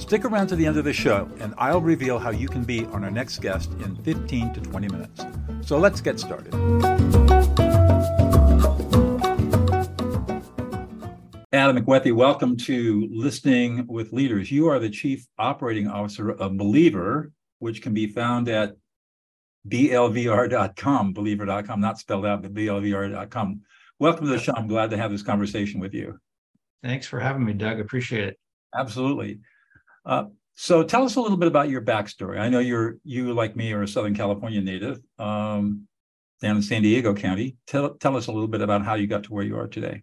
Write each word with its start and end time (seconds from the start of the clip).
Stick 0.00 0.24
around 0.24 0.46
to 0.48 0.56
the 0.56 0.66
end 0.66 0.78
of 0.78 0.84
the 0.84 0.94
show, 0.94 1.30
and 1.40 1.54
I'll 1.58 1.82
reveal 1.82 2.18
how 2.18 2.30
you 2.30 2.48
can 2.48 2.64
be 2.64 2.86
on 2.86 3.04
our 3.04 3.10
next 3.10 3.40
guest 3.40 3.70
in 3.84 3.94
15 3.96 4.54
to 4.54 4.60
20 4.60 4.88
minutes. 4.88 5.24
So 5.60 5.78
let's 5.78 6.00
get 6.00 6.18
started. 6.18 6.54
Adam 11.52 11.76
McWethy, 11.76 12.14
welcome 12.14 12.56
to 12.56 13.08
Listening 13.12 13.86
with 13.86 14.12
Leaders. 14.12 14.50
You 14.50 14.68
are 14.68 14.78
the 14.78 14.88
Chief 14.88 15.26
Operating 15.38 15.86
Officer 15.86 16.30
of 16.30 16.56
Believer, 16.56 17.30
which 17.58 17.82
can 17.82 17.92
be 17.92 18.06
found 18.06 18.48
at 18.48 18.76
blvr.com, 19.68 21.12
believer.com, 21.12 21.80
not 21.80 21.98
spelled 21.98 22.24
out, 22.24 22.42
but 22.42 22.54
blvr.com. 22.54 23.60
Welcome 23.98 24.24
to 24.24 24.32
the 24.32 24.38
show. 24.38 24.54
I'm 24.56 24.66
glad 24.66 24.90
to 24.90 24.96
have 24.96 25.10
this 25.10 25.22
conversation 25.22 25.78
with 25.78 25.92
you. 25.92 26.18
Thanks 26.82 27.06
for 27.06 27.20
having 27.20 27.44
me, 27.44 27.52
Doug. 27.52 27.78
Appreciate 27.78 28.24
it. 28.24 28.40
Absolutely. 28.74 29.40
Uh, 30.04 30.24
so 30.54 30.82
tell 30.82 31.04
us 31.04 31.16
a 31.16 31.20
little 31.20 31.36
bit 31.36 31.48
about 31.48 31.70
your 31.70 31.80
backstory. 31.80 32.38
I 32.38 32.48
know 32.48 32.58
you're 32.58 32.98
you 33.04 33.32
like 33.32 33.56
me 33.56 33.72
are 33.72 33.82
a 33.82 33.88
Southern 33.88 34.14
California 34.14 34.60
native 34.60 35.00
um, 35.18 35.86
down 36.42 36.56
in 36.56 36.62
San 36.62 36.82
Diego 36.82 37.14
County. 37.14 37.56
Tell 37.66 37.94
tell 37.94 38.16
us 38.16 38.26
a 38.26 38.32
little 38.32 38.48
bit 38.48 38.60
about 38.60 38.84
how 38.84 38.94
you 38.94 39.06
got 39.06 39.24
to 39.24 39.32
where 39.32 39.44
you 39.44 39.56
are 39.56 39.68
today. 39.68 40.02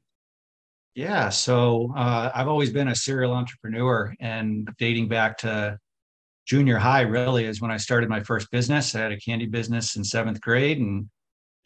Yeah, 0.96 1.30
so 1.30 1.94
uh, 1.96 2.32
I've 2.34 2.48
always 2.48 2.72
been 2.72 2.88
a 2.88 2.96
serial 2.96 3.34
entrepreneur, 3.34 4.16
and 4.20 4.68
dating 4.80 5.10
back 5.10 5.38
to 5.40 5.78
junior 6.48 6.78
high 6.78 7.02
really 7.02 7.46
is 7.46 7.62
when 7.62 7.70
I 7.70 7.78
started 7.78 8.10
my 8.10 8.24
first 8.24 8.50
business. 8.50 8.96
I 8.96 9.02
had 9.02 9.12
a 9.12 9.20
candy 9.20 9.46
business 9.46 9.96
in 9.96 10.04
seventh 10.04 10.42
grade 10.42 10.80
and 10.80 11.08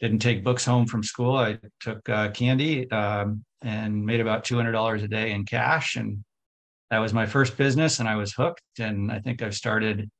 didn't 0.00 0.18
take 0.18 0.44
books 0.44 0.66
home 0.66 0.84
from 0.84 1.02
school. 1.02 1.36
I 1.36 1.58
took 1.80 2.06
uh, 2.10 2.30
candy 2.32 2.90
um, 2.90 3.42
and 3.62 4.04
made 4.04 4.20
about 4.20 4.44
two 4.44 4.56
hundred 4.56 4.72
dollars 4.72 5.02
a 5.02 5.08
day 5.08 5.30
in 5.30 5.46
cash, 5.46 5.96
and 5.96 6.22
that 6.92 6.98
was 6.98 7.14
my 7.14 7.24
first 7.24 7.56
business, 7.56 7.98
and 7.98 8.08
I 8.08 8.16
was 8.16 8.32
hooked. 8.34 8.60
And 8.78 9.10
I 9.10 9.18
think 9.18 9.42
I've 9.42 9.54
started 9.54 10.10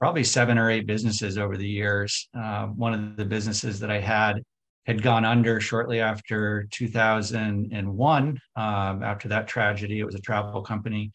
probably 0.00 0.24
seven 0.24 0.56
or 0.58 0.70
eight 0.70 0.86
businesses 0.86 1.36
over 1.36 1.56
the 1.56 1.68
years. 1.68 2.28
Uh, 2.36 2.66
one 2.68 2.94
of 2.94 3.16
the 3.16 3.24
businesses 3.24 3.78
that 3.80 3.90
I 3.90 4.00
had 4.00 4.42
had 4.86 5.02
gone 5.02 5.24
under 5.24 5.60
shortly 5.60 6.00
after 6.00 6.66
2001. 6.72 8.38
Um, 8.56 9.02
after 9.02 9.28
that 9.28 9.46
tragedy, 9.48 10.00
it 10.00 10.04
was 10.04 10.14
a 10.14 10.20
travel 10.20 10.62
company 10.62 11.12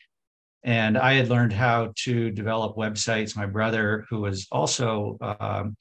and 0.63 0.97
I 0.97 1.13
had 1.13 1.29
learned 1.29 1.53
how 1.53 1.93
to 2.03 2.31
develop 2.31 2.75
websites. 2.75 3.35
My 3.35 3.45
brother, 3.45 4.05
who 4.09 4.21
was 4.21 4.47
also 4.51 5.17
um, 5.21 5.75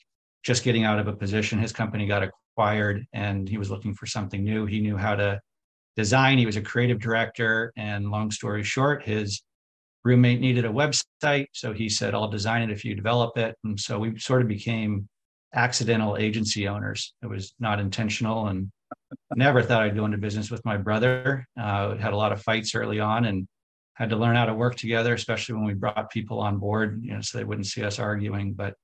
just 0.45 0.63
getting 0.63 0.85
out 0.85 0.99
of 0.99 1.09
a 1.09 1.13
position, 1.13 1.59
his 1.59 1.73
company 1.73 2.07
got 2.07 2.23
acquired 2.23 3.05
and 3.13 3.49
he 3.49 3.59
was 3.59 3.71
looking 3.71 3.95
for 3.95 4.07
something 4.07 4.45
new. 4.45 4.67
He 4.67 4.81
knew 4.81 4.97
how 4.97 5.17
to 5.17 5.41
design, 5.99 6.39
he 6.39 6.47
was 6.47 6.57
a 6.57 6.63
creative 6.63 7.01
director. 7.01 7.73
And 7.77 8.11
long 8.11 8.31
story 8.31 8.63
short, 8.63 9.03
his 9.03 9.43
roommate 10.05 10.41
needed 10.41 10.65
a 10.65 10.69
website. 10.71 11.47
So 11.53 11.73
he 11.73 11.89
said, 11.89 12.15
I'll 12.15 12.31
design 12.31 12.63
it 12.63 12.71
if 12.71 12.85
you 12.85 12.95
develop 12.95 13.37
it. 13.37 13.57
And 13.65 13.79
so 13.79 13.99
we 13.99 14.17
sort 14.19 14.41
of 14.41 14.49
became 14.49 15.09
accidental 15.55 16.17
agency 16.17 16.69
owners. 16.69 17.13
It 17.23 17.27
was 17.27 17.53
not 17.59 17.81
intentional 17.81 18.47
and 18.47 18.71
never 19.35 19.61
thought 19.61 19.83
I'd 19.83 19.97
go 19.97 20.05
into 20.05 20.19
business 20.19 20.51
with 20.53 20.65
my 20.65 20.77
brother. 20.77 21.45
Uh, 21.61 21.97
had 21.97 22.13
a 22.13 22.17
lot 22.17 22.33
of 22.33 22.43
fights 22.43 22.77
early 22.77 23.01
on 23.01 23.25
and 23.25 23.49
had 23.95 24.11
to 24.11 24.17
learn 24.17 24.37
how 24.37 24.47
to 24.47 24.55
work 24.55 24.77
together, 24.77 25.15
especially 25.15 25.57
when 25.57 25.65
we 25.65 25.75
brought 25.75 26.11
people 26.11 26.39
on 26.39 26.59
board, 26.59 27.01
you 27.03 27.13
know, 27.13 27.21
so 27.21 27.37
they 27.37 27.45
wouldn't 27.45 27.67
see 27.67 27.83
us 27.83 27.99
arguing. 27.99 28.53
But 28.53 28.75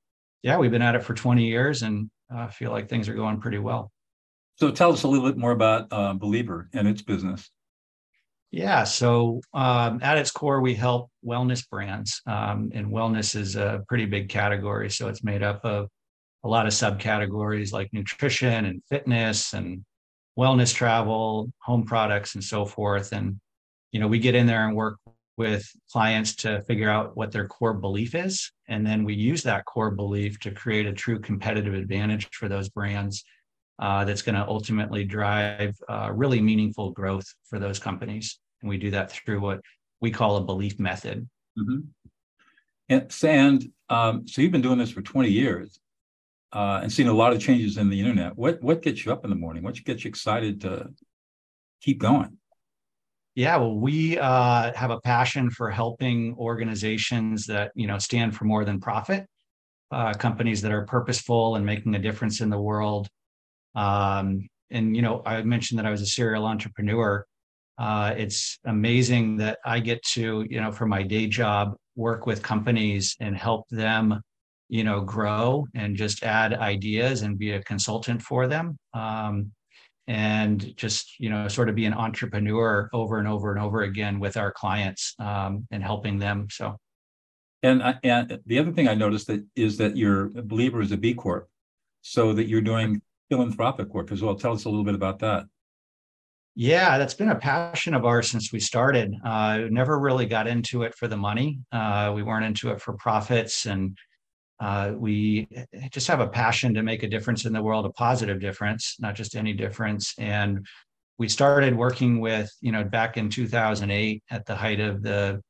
yeah, 0.43 0.59
we've 0.59 0.73
been 0.73 0.83
at 0.83 0.97
it 0.97 1.05
for 1.05 1.15
20 1.15 1.47
years 1.47 1.83
and 1.83 2.11
I 2.29 2.45
uh, 2.45 2.49
feel 2.49 2.73
like 2.73 2.89
things 2.89 3.09
are 3.09 3.15
going 3.15 3.41
pretty 3.41 3.59
well. 3.59 3.93
So 4.57 4.71
tell 4.71 4.93
us 4.93 5.03
a 5.03 5.09
little 5.09 5.29
bit 5.29 5.37
more 5.37 5.51
about 5.51 5.89
uh, 5.91 6.15
Believer 6.15 6.69
and 6.73 6.87
its 6.87 7.03
business. 7.03 7.51
Yeah, 8.51 8.85
so 8.85 9.41
um, 9.53 9.99
at 10.01 10.17
its 10.17 10.31
core, 10.31 10.61
we 10.61 10.75
help 10.75 11.11
wellness 11.27 11.69
brands, 11.69 12.23
um, 12.27 12.71
and 12.73 12.87
wellness 12.87 13.35
is 13.35 13.57
a 13.57 13.83
pretty 13.89 14.07
big 14.07 14.29
category. 14.29 14.91
So 14.91 15.09
it's 15.09 15.25
made 15.25 15.43
up 15.43 15.65
of 15.65 15.89
a 16.45 16.49
lot 16.49 16.67
of 16.67 16.73
subcategories 16.73 17.73
like 17.73 17.93
nutrition 17.93 18.67
and 18.67 18.81
fitness 18.89 19.55
and 19.55 19.85
wellness 20.39 20.73
travel, 20.73 21.51
home 21.63 21.85
products, 21.85 22.37
and 22.37 22.45
so 22.45 22.65
forth. 22.65 23.13
And 23.13 23.41
you 23.91 23.99
know, 23.99 24.07
we 24.07 24.21
get 24.21 24.37
in 24.37 24.47
there 24.47 24.69
and 24.69 24.77
work 24.77 24.99
with 25.37 25.69
clients 25.91 26.37
to 26.37 26.63
figure 26.63 26.89
out 26.89 27.17
what 27.17 27.33
their 27.33 27.49
core 27.49 27.75
belief 27.75 28.15
is. 28.15 28.53
And 28.69 28.87
then 28.87 29.03
we 29.03 29.15
use 29.15 29.43
that 29.43 29.65
core 29.65 29.91
belief 29.91 30.39
to 30.41 30.53
create 30.53 30.87
a 30.87 30.93
true 30.93 31.19
competitive 31.19 31.75
advantage 31.75 32.29
for 32.33 32.49
those 32.49 32.69
brands 32.69 33.25
uh, 33.79 34.05
that's 34.05 34.23
going 34.23 34.35
to 34.35 34.47
ultimately 34.47 35.05
drive 35.05 35.77
uh, 35.89 36.11
really 36.13 36.41
meaningful 36.41 36.91
growth 36.91 37.27
for 37.49 37.59
those 37.59 37.79
companies. 37.79 38.39
And 38.61 38.69
we 38.69 38.79
do 38.79 38.91
that 38.93 39.11
through 39.11 39.41
what 39.41 39.61
we 40.01 40.11
call 40.11 40.37
a 40.37 40.45
belief 40.45 40.79
method. 40.79 41.29
Mm-hmm. 41.59 41.81
And, 42.89 43.15
and 43.23 43.73
um, 43.89 44.29
so 44.29 44.43
you've 44.43 44.53
been 44.53 44.63
doing 44.63 44.79
this 44.79 44.91
for 44.91 45.03
20 45.03 45.29
years 45.29 45.79
uh, 46.53 46.81
and 46.83 46.93
seen 46.93 47.09
a 47.09 47.13
lot 47.13 47.33
of 47.33 47.41
changes 47.41 47.77
in 47.77 47.89
the 47.89 47.99
internet. 47.99 48.37
What, 48.37 48.63
what 48.63 48.83
gets 48.83 49.05
you 49.05 49.13
up 49.13 49.25
in 49.25 49.31
the 49.31 49.37
morning? 49.37 49.63
What 49.63 49.83
gets 49.85 50.05
you 50.05 50.09
excited 50.09 50.61
to 50.63 50.89
keep 51.81 51.99
going? 51.99 52.39
Yeah, 53.35 53.57
well, 53.57 53.75
we 53.75 54.17
uh, 54.17 54.73
have 54.75 54.91
a 54.93 55.01
passion 55.01 55.51
for 55.51 55.69
helping 55.69 56.37
organizations 56.39 57.47
that 57.47 57.73
you 57.75 57.89
know 57.89 57.99
stand 57.99 58.37
for 58.37 58.45
more 58.45 58.65
than 58.65 58.79
profit, 58.79 59.27
uh, 59.91 60.15
companies 60.15 60.63
that 60.63 60.71
are 60.71 60.87
purposeful 60.87 61.57
and 61.57 61.67
making 61.67 61.97
a 61.97 61.99
difference 61.99 62.41
in 62.41 62.49
the 62.49 62.61
world. 62.61 63.09
Um, 63.75 64.49
and 64.71 64.97
you 64.97 65.03
know, 65.03 65.23
I 65.25 65.43
mentioned 65.43 65.79
that 65.79 65.87
I 65.87 65.91
was 65.91 66.03
a 66.03 66.07
serial 66.07 66.47
entrepreneur. 66.47 67.25
Uh, 67.79 68.15
it's 68.17 68.59
amazing 68.67 69.37
that 69.39 69.59
I 69.65 69.81
get 69.81 70.03
to 70.15 70.47
you 70.49 70.61
know, 70.61 70.73
for 70.73 70.87
my 70.87 71.03
day 71.03 71.27
job, 71.27 71.77
work 71.97 72.27
with 72.27 72.43
companies 72.43 73.17
and 73.21 73.37
help 73.37 73.67
them, 73.71 74.21
you 74.69 74.85
know, 74.85 75.01
grow 75.01 75.67
and 75.75 75.97
just 75.97 76.23
add 76.23 76.55
ideas 76.55 77.23
and 77.23 77.39
be 77.39 77.53
a 77.53 77.63
consultant 77.63 78.23
for 78.23 78.47
them. 78.47 78.79
Um, 78.95 79.53
and 80.07 80.77
just 80.77 81.19
you 81.19 81.31
know 81.31 81.49
sort 81.49 81.69
of 81.69 81.75
be 81.75 81.87
an 81.87 81.95
entrepreneur 81.95 82.91
over 82.93 83.19
and 83.19 83.29
over 83.29 83.53
and 83.53 83.61
over 83.61 83.83
again 83.83 84.21
with 84.21 84.37
our 84.37 84.53
clients 84.53 85.15
um, 85.19 85.67
and 85.71 85.83
helping 85.83 86.19
them 86.19 86.47
so 86.51 86.77
and 87.63 87.83
I, 87.83 87.99
and 88.03 88.39
the 88.47 88.59
other 88.59 88.73
thing 88.73 88.87
i 88.87 88.95
noticed 88.95 89.27
that 89.29 89.45
is 89.57 89.79
that 89.79 89.97
your 89.97 90.29
believer 90.29 90.83
is 90.83 90.93
a 90.93 90.97
b 90.97 91.15
corp 91.15 91.49
so 92.03 92.35
that 92.35 92.49
you're 92.49 92.61
doing 92.61 93.01
philanthropic 93.31 93.93
work 93.95 94.13
as 94.13 94.23
well. 94.23 94.35
Tell 94.35 94.53
us 94.53 94.65
a 94.65 94.69
little 94.69 94.85
bit 94.85 94.95
about 94.95 95.19
that. 95.21 95.45
Yeah 96.57 96.99
that's 96.99 97.15
been 97.15 97.31
a 97.31 97.37
passion 97.37 97.95
of 97.95 98.05
ours 98.05 98.31
since 98.31 98.53
we 98.53 98.61
started. 98.61 99.15
Uh, 99.25 99.63
never 99.71 99.99
really 99.99 100.27
got 100.27 100.47
into 100.47 100.85
it 100.85 100.95
for 100.95 101.09
the 101.09 101.17
money. 101.17 101.59
Uh, 101.73 102.13
we 102.15 102.23
weren't 102.23 102.45
into 102.45 102.71
it 102.71 102.81
for 102.81 102.93
profits 102.95 103.67
and 103.67 103.99
uh, 104.61 104.93
we 104.97 105.49
just 105.91 106.07
have 106.07 106.21
a 106.21 106.29
passion 106.29 106.75
to 106.75 106.83
make 106.83 107.03
a 107.03 107.09
difference 107.09 107.45
in 107.45 107.53
the 107.53 107.63
world, 107.63 107.87
a 107.87 107.91
positive 107.91 108.41
difference, 108.41 108.97
not 109.01 109.15
just 109.15 109.35
any 109.35 109.53
difference. 109.53 110.15
And 110.17 110.65
we 111.19 111.29
started 111.29 111.77
working 111.77 112.21
with, 112.21 112.51
you 112.61 112.71
know, 112.71 112.85
back 112.85 113.17
in 113.17 113.29
2008 113.29 114.23
at 114.31 114.47
the 114.47 114.55
height 114.55 114.81
of 114.81 115.03
the 115.03 115.43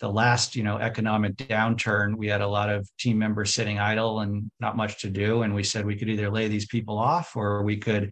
the 0.00 0.10
last, 0.10 0.54
you 0.54 0.62
know, 0.62 0.78
economic 0.78 1.36
downturn. 1.36 2.16
We 2.16 2.28
had 2.28 2.40
a 2.40 2.48
lot 2.48 2.70
of 2.70 2.88
team 2.98 3.18
members 3.18 3.54
sitting 3.54 3.78
idle 3.78 4.20
and 4.20 4.50
not 4.60 4.76
much 4.76 5.00
to 5.02 5.10
do, 5.10 5.42
and 5.42 5.54
we 5.54 5.64
said 5.64 5.84
we 5.84 5.96
could 5.96 6.08
either 6.08 6.30
lay 6.30 6.48
these 6.48 6.66
people 6.66 6.98
off 6.98 7.36
or 7.36 7.62
we 7.62 7.76
could 7.76 8.10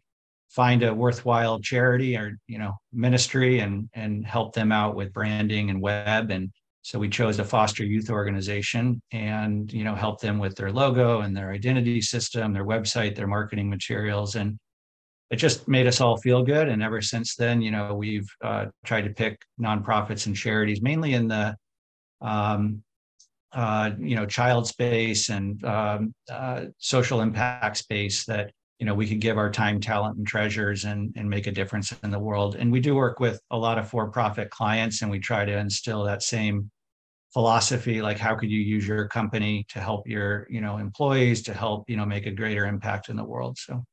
find 0.51 0.83
a 0.83 0.95
worthwhile 0.95 1.59
charity 1.61 2.17
or 2.17 2.39
you 2.47 2.59
know 2.59 2.73
ministry 2.93 3.59
and 3.59 3.89
and 3.95 4.27
help 4.27 4.55
them 4.55 4.73
out 4.73 4.95
with 4.95 5.13
branding 5.13 5.71
and 5.71 5.81
web 5.81 6.31
and 6.31 6.51
so 6.87 7.01
we 7.01 7.09
chose 7.09 7.41
a 7.41 7.45
foster 7.45 7.85
youth 7.85 8.11
organization 8.11 9.03
and 9.11 9.73
you 9.73 9.83
know 9.83 9.97
help 9.97 10.21
them 10.21 10.39
with 10.39 10.55
their 10.55 10.71
logo 10.71 11.23
and 11.23 11.37
their 11.37 11.51
identity 11.51 12.01
system, 12.01 12.53
their 12.53 12.65
website, 12.65 13.17
their 13.17 13.27
marketing 13.27 13.69
materials, 13.69 14.37
and 14.37 14.57
it 15.33 15.37
just 15.37 15.67
made 15.67 15.89
us 15.89 16.01
all 16.01 16.17
feel 16.19 16.45
good. 16.45 16.69
And 16.69 16.85
ever 16.85 17.03
since 17.03 17.35
then, 17.35 17.61
you 17.61 17.73
know, 17.73 17.97
we've 17.97 18.29
uh, 18.41 18.67
tried 18.85 19.03
to 19.03 19.11
pick 19.11 19.43
nonprofits 19.61 20.27
and 20.27 20.37
charities, 20.37 20.81
mainly 20.81 21.15
in 21.15 21.27
the 21.27 21.57
um, 22.21 22.83
uh, 23.53 23.91
you 23.99 24.17
know 24.17 24.27
child 24.27 24.67
space 24.67 25.31
and 25.31 25.65
um, 25.65 26.15
uh, 26.31 26.67
social 26.79 27.21
impact 27.21 27.77
space 27.79 28.25
that 28.27 28.53
you 28.79 28.87
know 28.87 28.95
we 28.95 29.09
could 29.09 29.21
give 29.21 29.39
our 29.39 29.51
time 29.51 29.81
talent 29.81 30.19
and 30.19 30.27
treasures 30.27 30.85
and 30.85 31.13
and 31.17 31.29
make 31.29 31.47
a 31.47 31.53
difference 31.53 31.95
in 32.03 32.11
the 32.11 32.19
world. 32.19 32.57
And 32.57 32.71
we 32.71 32.81
do 32.81 32.95
work 32.95 33.21
with 33.21 33.41
a 33.51 33.57
lot 33.57 33.79
of 33.79 33.89
for-profit 33.89 34.51
clients 34.51 35.03
and 35.03 35.11
we 35.11 35.19
try 35.19 35.45
to 35.45 35.57
instill 35.57 36.05
that 36.05 36.23
same 36.23 36.71
philosophy 37.33 38.01
like 38.01 38.19
how 38.19 38.35
could 38.35 38.51
you 38.51 38.61
use 38.61 38.87
your 38.87 39.09
company 39.09 39.67
to 39.69 39.79
help 39.79 40.09
your 40.09 40.47
you 40.49 40.61
know 40.61 40.79
employees 40.79 41.43
to 41.43 41.53
help 41.53 41.85
you 41.89 41.97
know 41.97 42.07
make 42.07 42.27
a 42.27 42.31
greater 42.31 42.67
impact 42.67 43.09
in 43.09 43.17
the 43.17 43.25
world? 43.25 43.57
So. 43.59 43.85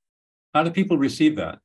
How 0.53 0.61
do 0.61 0.69
people 0.69 0.99
receive 0.99 1.35
that 1.37 1.57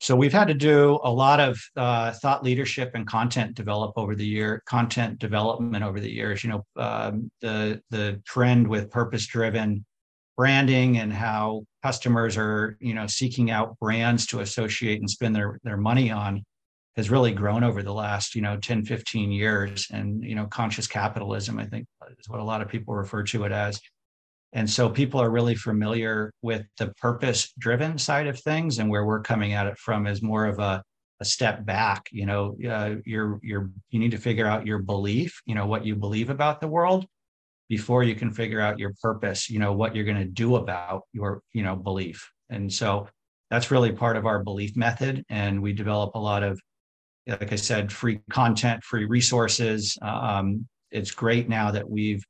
so 0.00 0.14
we've 0.14 0.32
had 0.32 0.48
to 0.48 0.54
do 0.54 1.00
a 1.02 1.10
lot 1.10 1.40
of 1.40 1.60
uh, 1.76 2.12
thought 2.12 2.44
leadership 2.44 2.92
and 2.94 3.06
content 3.06 3.54
develop 3.54 3.94
over 3.96 4.14
the 4.14 4.26
year, 4.26 4.62
content 4.66 5.18
development 5.18 5.82
over 5.82 5.98
the 5.98 6.10
years. 6.10 6.44
You 6.44 6.50
know, 6.50 6.64
um, 6.76 7.30
the 7.40 7.80
the 7.90 8.22
trend 8.24 8.68
with 8.68 8.90
purpose 8.90 9.26
driven 9.26 9.84
branding 10.36 10.98
and 10.98 11.12
how 11.12 11.64
customers 11.82 12.36
are 12.36 12.76
you 12.80 12.94
know 12.94 13.08
seeking 13.08 13.50
out 13.50 13.76
brands 13.80 14.24
to 14.26 14.40
associate 14.40 15.00
and 15.00 15.10
spend 15.10 15.34
their 15.34 15.58
their 15.64 15.76
money 15.76 16.12
on 16.12 16.44
has 16.94 17.10
really 17.10 17.32
grown 17.32 17.64
over 17.64 17.82
the 17.82 17.92
last 17.92 18.36
you 18.36 18.40
know 18.40 18.56
10 18.56 18.84
15 18.84 19.32
years 19.32 19.88
and 19.92 20.22
you 20.22 20.36
know 20.36 20.46
conscious 20.46 20.86
capitalism 20.86 21.58
i 21.58 21.66
think 21.66 21.86
is 22.20 22.28
what 22.28 22.38
a 22.38 22.44
lot 22.44 22.62
of 22.62 22.68
people 22.68 22.94
refer 22.94 23.24
to 23.24 23.42
it 23.44 23.52
as 23.52 23.80
and 24.52 24.68
so 24.68 24.88
people 24.88 25.20
are 25.20 25.30
really 25.30 25.54
familiar 25.54 26.32
with 26.42 26.64
the 26.78 26.88
purpose 26.94 27.52
driven 27.58 27.98
side 27.98 28.26
of 28.26 28.38
things 28.40 28.78
and 28.78 28.88
where 28.88 29.04
we're 29.04 29.20
coming 29.20 29.52
at 29.52 29.66
it 29.66 29.78
from 29.78 30.06
is 30.06 30.22
more 30.22 30.46
of 30.46 30.58
a, 30.58 30.82
a 31.20 31.24
step 31.24 31.64
back 31.64 32.08
you 32.12 32.26
know 32.26 32.56
uh, 32.68 32.94
you're 33.04 33.40
you're 33.42 33.70
you 33.90 33.98
need 33.98 34.10
to 34.10 34.18
figure 34.18 34.46
out 34.46 34.66
your 34.66 34.78
belief 34.78 35.40
you 35.46 35.54
know 35.54 35.66
what 35.66 35.84
you 35.84 35.94
believe 35.94 36.30
about 36.30 36.60
the 36.60 36.68
world 36.68 37.06
before 37.68 38.02
you 38.02 38.14
can 38.14 38.32
figure 38.32 38.60
out 38.60 38.78
your 38.78 38.94
purpose 39.02 39.50
you 39.50 39.58
know 39.58 39.72
what 39.72 39.94
you're 39.94 40.04
going 40.04 40.16
to 40.16 40.24
do 40.24 40.56
about 40.56 41.02
your 41.12 41.42
you 41.52 41.62
know 41.62 41.76
belief. 41.76 42.30
And 42.50 42.72
so 42.72 43.08
that's 43.50 43.70
really 43.70 43.92
part 43.92 44.16
of 44.16 44.26
our 44.26 44.42
belief 44.42 44.76
method. 44.76 45.24
And 45.28 45.62
we 45.62 45.72
develop 45.72 46.14
a 46.14 46.18
lot 46.18 46.42
of 46.42 46.60
like 47.26 47.52
i 47.52 47.56
said 47.56 47.92
free 47.92 48.20
content 48.30 48.82
free 48.84 49.04
resources. 49.04 49.98
Um, 50.02 50.66
it's 50.90 51.10
great 51.10 51.48
now 51.48 51.70
that 51.70 51.88
we've 51.88 52.24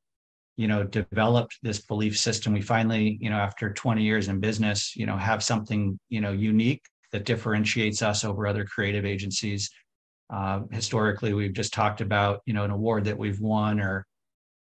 you 0.58 0.68
know 0.68 0.82
developed 0.84 1.56
this 1.62 1.80
belief 1.80 2.18
system 2.18 2.52
we 2.52 2.60
finally 2.60 3.16
you 3.20 3.30
know 3.30 3.36
after 3.36 3.72
20 3.72 4.02
years 4.02 4.28
in 4.28 4.40
business 4.40 4.94
you 4.96 5.06
know 5.06 5.16
have 5.16 5.42
something 5.42 5.98
you 6.10 6.20
know 6.20 6.32
unique 6.32 6.82
that 7.12 7.24
differentiates 7.24 8.02
us 8.02 8.24
over 8.24 8.46
other 8.46 8.64
creative 8.64 9.04
agencies. 9.04 9.70
Uh, 10.30 10.60
historically 10.70 11.32
we've 11.32 11.54
just 11.54 11.72
talked 11.72 12.02
about 12.02 12.42
you 12.44 12.52
know 12.52 12.64
an 12.64 12.70
award 12.70 13.04
that 13.04 13.16
we've 13.16 13.40
won 13.40 13.80
or 13.80 14.06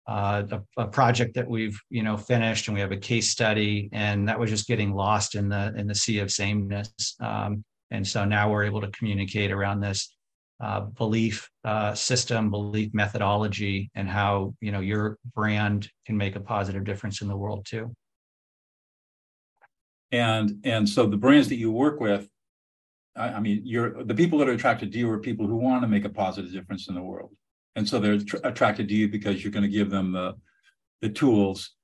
uh, 0.07 0.43
a, 0.51 0.83
a, 0.83 0.87
project 0.87 1.35
that 1.35 1.49
we've 1.49 1.81
you 1.89 2.03
know 2.03 2.19
finished 2.19 2.69
and 2.69 2.75
we 2.75 2.81
have 2.83 2.93
a 2.93 2.97
case 2.99 3.31
study 3.31 3.89
and 3.93 4.29
that 4.29 4.39
was 4.39 4.51
just 4.51 4.67
getting 4.67 4.93
lost 4.93 5.35
in 5.35 5.49
the 5.49 5.73
in 5.79 5.87
the 5.87 5.95
sea 5.95 6.19
of 6.19 6.31
sameness. 6.31 6.93
Um, 7.21 7.65
and 7.91 8.07
so 8.07 8.27
now 8.27 8.51
we're 8.51 8.65
able 8.65 8.83
to 8.83 8.91
communicate 8.91 9.51
around 9.51 9.81
this 9.81 10.15
uh, 10.61 10.81
belief 10.81 11.51
uh, 11.65 11.95
system, 11.95 12.51
belief 12.51 12.93
methodology, 12.95 13.91
and 13.95 14.09
how 14.09 14.55
you 14.61 14.73
know 14.73 14.81
your 14.81 15.19
brand 15.35 15.91
can 16.07 16.17
make 16.17 16.37
a 16.37 16.41
positive 16.41 16.85
difference 16.85 17.23
in 17.23 17.29
the 17.29 17.37
world 17.37 17.67
too. 17.67 17.93
And 20.13 20.61
and 20.65 20.89
so 20.89 21.07
the 21.07 21.17
brands 21.17 21.49
that 21.49 21.57
you 21.57 21.73
work 21.73 22.01
with, 22.01 22.29
I, 23.17 23.31
I 23.31 23.41
mean, 23.41 23.63
you're 23.65 24.05
the 24.05 24.15
people 24.15 24.39
that 24.39 24.49
are 24.49 24.53
attracted 24.53 24.93
to 24.93 24.99
you 24.99 25.11
are 25.11 25.19
people 25.19 25.47
who 25.47 25.57
want 25.57 25.83
to 25.83 25.89
make 25.89 26.05
a 26.05 26.11
positive 26.11 26.53
difference 26.53 26.89
in 26.89 26.95
the 26.95 27.03
world, 27.03 27.35
and 27.75 27.89
so 27.89 27.99
they're 27.99 28.19
tr- 28.19 28.37
attracted 28.45 28.89
to 28.89 28.95
you 28.95 29.09
because 29.09 29.43
you're 29.43 29.53
going 29.53 29.65
to 29.65 29.69
give 29.69 29.91
them 29.91 30.13
the 30.13 30.35
the 31.03 31.09
tools 31.09 31.75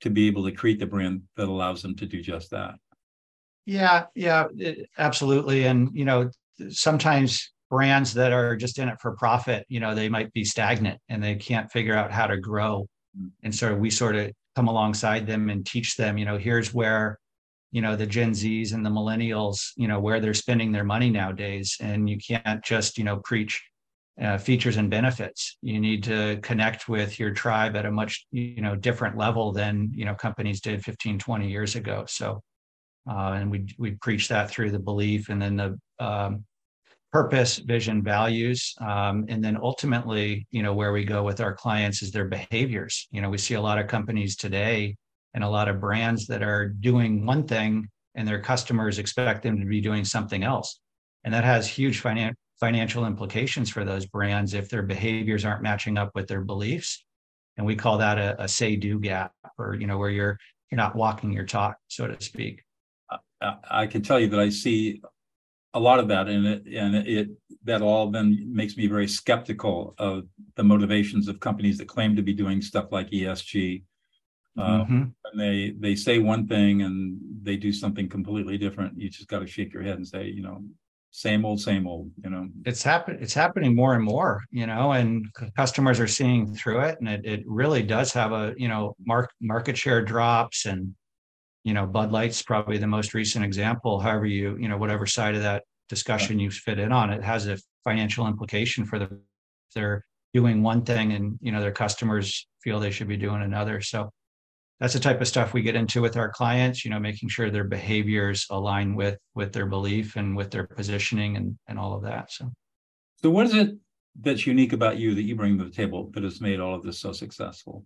to 0.00 0.10
be 0.10 0.26
able 0.26 0.44
to 0.44 0.52
create 0.52 0.78
the 0.78 0.86
brand 0.86 1.22
that 1.36 1.48
allows 1.48 1.82
them 1.82 1.94
to 1.96 2.06
do 2.06 2.22
just 2.22 2.50
that. 2.50 2.74
Yeah, 3.66 4.06
yeah, 4.14 4.46
it, 4.56 4.88
absolutely. 4.96 5.64
And 5.66 5.90
you 5.92 6.04
know, 6.04 6.30
sometimes 6.70 7.52
brands 7.70 8.14
that 8.14 8.32
are 8.32 8.56
just 8.56 8.78
in 8.78 8.88
it 8.88 9.00
for 9.00 9.12
profit, 9.16 9.64
you 9.68 9.80
know, 9.80 9.94
they 9.94 10.08
might 10.08 10.32
be 10.32 10.44
stagnant 10.44 11.00
and 11.08 11.22
they 11.22 11.34
can't 11.34 11.70
figure 11.70 11.94
out 11.94 12.12
how 12.12 12.26
to 12.26 12.36
grow. 12.36 12.86
Mm. 13.18 13.30
And 13.42 13.54
so 13.54 13.74
we 13.74 13.90
sort 13.90 14.16
of 14.16 14.30
come 14.54 14.68
alongside 14.68 15.26
them 15.26 15.50
and 15.50 15.66
teach 15.66 15.96
them, 15.96 16.16
you 16.16 16.24
know, 16.24 16.38
here's 16.38 16.72
where, 16.72 17.18
you 17.72 17.82
know, 17.82 17.96
the 17.96 18.06
Gen 18.06 18.32
Zs 18.32 18.72
and 18.72 18.86
the 18.86 18.90
millennials, 18.90 19.72
you 19.76 19.88
know, 19.88 20.00
where 20.00 20.20
they're 20.20 20.34
spending 20.34 20.72
their 20.72 20.84
money 20.84 21.10
nowadays. 21.10 21.76
And 21.80 22.08
you 22.08 22.18
can't 22.18 22.64
just, 22.64 22.96
you 22.96 23.04
know, 23.04 23.18
preach 23.18 23.62
uh, 24.20 24.38
features 24.38 24.76
and 24.78 24.90
benefits. 24.90 25.58
You 25.60 25.78
need 25.80 26.02
to 26.04 26.38
connect 26.42 26.88
with 26.88 27.18
your 27.18 27.32
tribe 27.32 27.76
at 27.76 27.84
a 27.84 27.90
much, 27.90 28.26
you 28.30 28.62
know, 28.62 28.74
different 28.76 29.18
level 29.18 29.52
than, 29.52 29.90
you 29.92 30.04
know, 30.04 30.14
companies 30.14 30.60
did 30.60 30.82
15, 30.82 31.18
20 31.18 31.50
years 31.50 31.76
ago. 31.76 32.04
So, 32.08 32.42
uh, 33.08 33.32
and 33.32 33.50
we 33.50 33.66
we 33.78 33.92
preach 34.02 34.28
that 34.28 34.50
through 34.50 34.70
the 34.70 34.78
belief 34.78 35.28
and 35.28 35.40
then 35.40 35.56
the 35.56 35.78
um, 36.04 36.44
purpose, 37.16 37.56
vision, 37.56 38.02
values, 38.02 38.74
um, 38.82 39.24
and 39.30 39.42
then 39.42 39.56
ultimately, 39.56 40.46
you 40.50 40.62
know, 40.62 40.74
where 40.74 40.92
we 40.92 41.02
go 41.02 41.22
with 41.22 41.40
our 41.40 41.54
clients 41.54 42.02
is 42.02 42.10
their 42.10 42.26
behaviors. 42.26 43.08
You 43.10 43.22
know, 43.22 43.30
we 43.30 43.38
see 43.38 43.54
a 43.54 43.60
lot 43.68 43.78
of 43.78 43.86
companies 43.86 44.36
today 44.36 44.96
and 45.32 45.42
a 45.42 45.48
lot 45.48 45.68
of 45.68 45.80
brands 45.80 46.26
that 46.26 46.42
are 46.42 46.68
doing 46.68 47.24
one 47.24 47.46
thing, 47.46 47.88
and 48.16 48.28
their 48.28 48.42
customers 48.42 48.98
expect 48.98 49.42
them 49.42 49.58
to 49.58 49.64
be 49.64 49.80
doing 49.80 50.04
something 50.04 50.42
else, 50.44 50.78
and 51.24 51.32
that 51.32 51.44
has 51.44 51.66
huge 51.66 52.02
finan- 52.02 52.34
financial 52.60 53.06
implications 53.06 53.70
for 53.70 53.82
those 53.82 54.04
brands 54.04 54.52
if 54.52 54.68
their 54.68 54.82
behaviors 54.82 55.46
aren't 55.46 55.62
matching 55.62 55.96
up 55.96 56.10
with 56.14 56.26
their 56.28 56.42
beliefs. 56.42 57.02
And 57.56 57.64
we 57.64 57.76
call 57.76 57.96
that 57.96 58.18
a, 58.18 58.42
a 58.44 58.46
say-do 58.46 59.00
gap, 59.00 59.32
or 59.56 59.74
you 59.74 59.86
know, 59.86 59.96
where 59.96 60.10
you're 60.10 60.36
you're 60.70 60.84
not 60.84 60.94
walking 60.94 61.32
your 61.32 61.46
talk, 61.46 61.78
so 61.88 62.06
to 62.06 62.22
speak. 62.22 62.62
I 63.70 63.86
can 63.86 64.02
tell 64.02 64.20
you 64.20 64.28
that 64.28 64.40
I 64.40 64.50
see 64.50 65.00
a 65.76 65.80
lot 65.80 66.00
of 66.00 66.08
that 66.08 66.28
in 66.28 66.46
it, 66.46 66.66
and 66.66 66.96
it 66.96 67.28
that 67.64 67.82
all 67.82 68.10
then 68.10 68.50
makes 68.50 68.78
me 68.78 68.86
very 68.86 69.06
skeptical 69.06 69.94
of 69.98 70.24
the 70.56 70.64
motivations 70.64 71.28
of 71.28 71.38
companies 71.38 71.76
that 71.76 71.86
claim 71.86 72.16
to 72.16 72.22
be 72.22 72.32
doing 72.32 72.62
stuff 72.62 72.86
like 72.90 73.10
ESG. 73.10 73.82
Uh, 74.58 74.62
mm-hmm. 74.62 75.02
And 75.26 75.38
they 75.38 75.74
they 75.78 75.94
say 75.94 76.18
one 76.18 76.46
thing 76.46 76.80
and 76.80 77.18
they 77.42 77.56
do 77.56 77.72
something 77.72 78.08
completely 78.08 78.56
different. 78.56 78.98
You 78.98 79.10
just 79.10 79.28
got 79.28 79.40
to 79.40 79.46
shake 79.46 79.74
your 79.74 79.82
head 79.82 79.96
and 79.96 80.08
say, 80.08 80.28
you 80.28 80.42
know, 80.42 80.64
same 81.10 81.44
old, 81.44 81.60
same 81.60 81.86
old. 81.86 82.10
You 82.24 82.30
know, 82.30 82.48
it's 82.64 82.82
happen 82.82 83.18
it's 83.20 83.34
happening 83.34 83.76
more 83.76 83.94
and 83.94 84.02
more. 84.02 84.44
You 84.50 84.66
know, 84.66 84.92
and 84.92 85.26
customers 85.58 86.00
are 86.00 86.06
seeing 86.06 86.54
through 86.54 86.80
it, 86.80 87.00
and 87.00 87.08
it 87.08 87.26
it 87.26 87.42
really 87.44 87.82
does 87.82 88.14
have 88.14 88.32
a 88.32 88.54
you 88.56 88.68
know 88.68 88.96
mark 89.04 89.30
market 89.42 89.76
share 89.76 90.02
drops 90.02 90.64
and 90.64 90.94
you 91.66 91.74
know, 91.74 91.84
Bud 91.84 92.12
Light's 92.12 92.42
probably 92.42 92.78
the 92.78 92.86
most 92.86 93.12
recent 93.12 93.44
example. 93.44 93.98
However, 93.98 94.24
you, 94.24 94.56
you 94.56 94.68
know, 94.68 94.76
whatever 94.76 95.04
side 95.04 95.34
of 95.34 95.42
that 95.42 95.64
discussion 95.88 96.38
you 96.38 96.48
fit 96.48 96.78
in 96.78 96.92
on, 96.92 97.12
it 97.12 97.24
has 97.24 97.48
a 97.48 97.58
financial 97.82 98.28
implication 98.28 98.84
for 98.84 99.00
the 99.00 99.20
they're 99.74 100.04
doing 100.32 100.62
one 100.62 100.84
thing 100.84 101.12
and 101.12 101.38
you 101.40 101.50
know 101.50 101.60
their 101.60 101.72
customers 101.72 102.46
feel 102.62 102.78
they 102.78 102.92
should 102.92 103.08
be 103.08 103.16
doing 103.16 103.42
another. 103.42 103.80
So 103.80 104.10
that's 104.78 104.92
the 104.92 105.00
type 105.00 105.20
of 105.20 105.26
stuff 105.26 105.54
we 105.54 105.62
get 105.62 105.74
into 105.74 106.00
with 106.00 106.16
our 106.16 106.30
clients, 106.30 106.84
you 106.84 106.90
know, 106.92 107.00
making 107.00 107.30
sure 107.30 107.50
their 107.50 107.64
behaviors 107.64 108.46
align 108.48 108.94
with 108.94 109.18
with 109.34 109.52
their 109.52 109.66
belief 109.66 110.14
and 110.14 110.36
with 110.36 110.52
their 110.52 110.68
positioning 110.68 111.36
and 111.36 111.58
and 111.66 111.80
all 111.80 111.94
of 111.94 112.02
that. 112.04 112.30
So 112.30 112.48
so 113.16 113.30
what 113.30 113.46
is 113.46 113.54
it 113.54 113.76
that's 114.20 114.46
unique 114.46 114.72
about 114.72 114.98
you 114.98 115.16
that 115.16 115.22
you 115.22 115.34
bring 115.34 115.58
to 115.58 115.64
the 115.64 115.70
table 115.70 116.12
that 116.14 116.22
has 116.22 116.40
made 116.40 116.60
all 116.60 116.76
of 116.76 116.84
this 116.84 117.00
so 117.00 117.10
successful? 117.10 117.84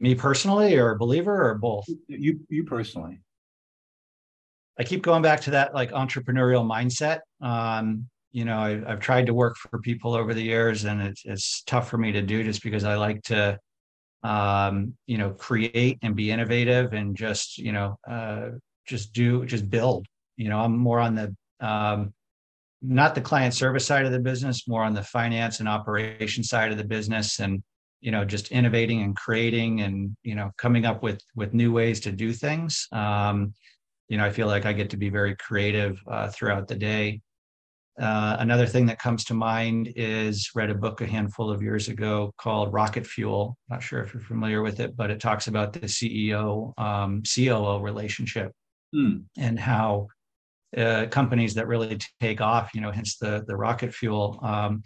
Me 0.00 0.14
personally 0.14 0.76
or 0.76 0.90
a 0.90 0.98
believer 0.98 1.50
or 1.50 1.54
both? 1.54 1.86
You 2.08 2.40
you 2.48 2.64
personally. 2.64 3.20
I 4.78 4.84
keep 4.84 5.02
going 5.02 5.22
back 5.22 5.40
to 5.42 5.52
that 5.52 5.74
like 5.74 5.90
entrepreneurial 5.92 6.64
mindset. 6.66 7.20
Um 7.40 8.08
you 8.36 8.44
know 8.44 8.58
I, 8.58 8.90
have 8.90 9.00
tried 9.00 9.26
to 9.26 9.34
work 9.34 9.56
for 9.56 9.78
people 9.80 10.14
over 10.14 10.34
the 10.34 10.42
years 10.42 10.84
and 10.84 11.00
it's, 11.00 11.22
it's 11.24 11.62
tough 11.62 11.88
for 11.88 11.96
me 11.96 12.12
to 12.12 12.20
do 12.20 12.44
just 12.44 12.62
because 12.62 12.84
i 12.84 12.94
like 12.94 13.22
to 13.22 13.58
um 14.22 14.92
you 15.06 15.16
know 15.16 15.30
create 15.30 15.98
and 16.02 16.14
be 16.14 16.30
innovative 16.30 16.92
and 16.92 17.16
just 17.16 17.56
you 17.56 17.72
know 17.72 17.98
uh 18.06 18.50
just 18.86 19.12
do 19.12 19.44
just 19.46 19.68
build. 19.70 20.06
You 20.36 20.50
know 20.50 20.60
i'm 20.60 20.76
more 20.76 21.00
on 21.00 21.14
the 21.14 21.34
um 21.60 22.12
not 22.82 23.14
the 23.14 23.22
client 23.22 23.54
service 23.54 23.86
side 23.86 24.04
of 24.04 24.12
the 24.12 24.20
business 24.20 24.68
more 24.68 24.84
on 24.84 24.92
the 24.92 25.02
finance 25.02 25.60
and 25.60 25.68
operation 25.68 26.44
side 26.44 26.70
of 26.70 26.76
the 26.76 26.84
business 26.84 27.40
and 27.40 27.62
you 28.00 28.10
know 28.10 28.24
just 28.24 28.50
innovating 28.52 29.02
and 29.02 29.16
creating 29.16 29.80
and 29.80 30.16
you 30.22 30.34
know 30.34 30.50
coming 30.58 30.84
up 30.86 31.02
with 31.02 31.20
with 31.34 31.54
new 31.54 31.72
ways 31.72 32.00
to 32.00 32.12
do 32.12 32.32
things. 32.32 32.88
Um, 32.92 33.54
you 34.08 34.16
know 34.16 34.24
i 34.24 34.30
feel 34.30 34.46
like 34.46 34.66
i 34.66 34.72
get 34.72 34.90
to 34.90 34.96
be 34.96 35.08
very 35.08 35.34
creative 35.36 36.00
uh, 36.10 36.28
throughout 36.28 36.68
the 36.68 36.74
day. 36.74 37.20
Uh, 38.00 38.36
another 38.40 38.66
thing 38.66 38.84
that 38.84 38.98
comes 38.98 39.24
to 39.24 39.32
mind 39.32 39.90
is 39.96 40.50
read 40.54 40.68
a 40.68 40.74
book 40.74 41.00
a 41.00 41.06
handful 41.06 41.50
of 41.50 41.62
years 41.62 41.88
ago 41.88 42.30
called 42.36 42.70
rocket 42.70 43.06
fuel. 43.06 43.56
Not 43.70 43.82
sure 43.82 44.02
if 44.02 44.12
you're 44.12 44.22
familiar 44.22 44.62
with 44.62 44.80
it 44.80 44.96
but 44.96 45.10
it 45.10 45.20
talks 45.20 45.46
about 45.48 45.72
the 45.72 45.80
ceo 45.80 46.78
um, 46.78 47.22
coo 47.22 47.78
relationship 47.78 48.52
hmm. 48.92 49.18
and 49.38 49.58
how 49.58 50.08
uh, 50.76 51.06
companies 51.10 51.54
that 51.54 51.66
really 51.66 51.98
take 52.20 52.40
off 52.40 52.70
you 52.74 52.80
know 52.80 52.90
hence 52.90 53.16
the 53.16 53.44
the 53.46 53.56
rocket 53.56 53.94
fuel. 53.94 54.38
Um, 54.42 54.82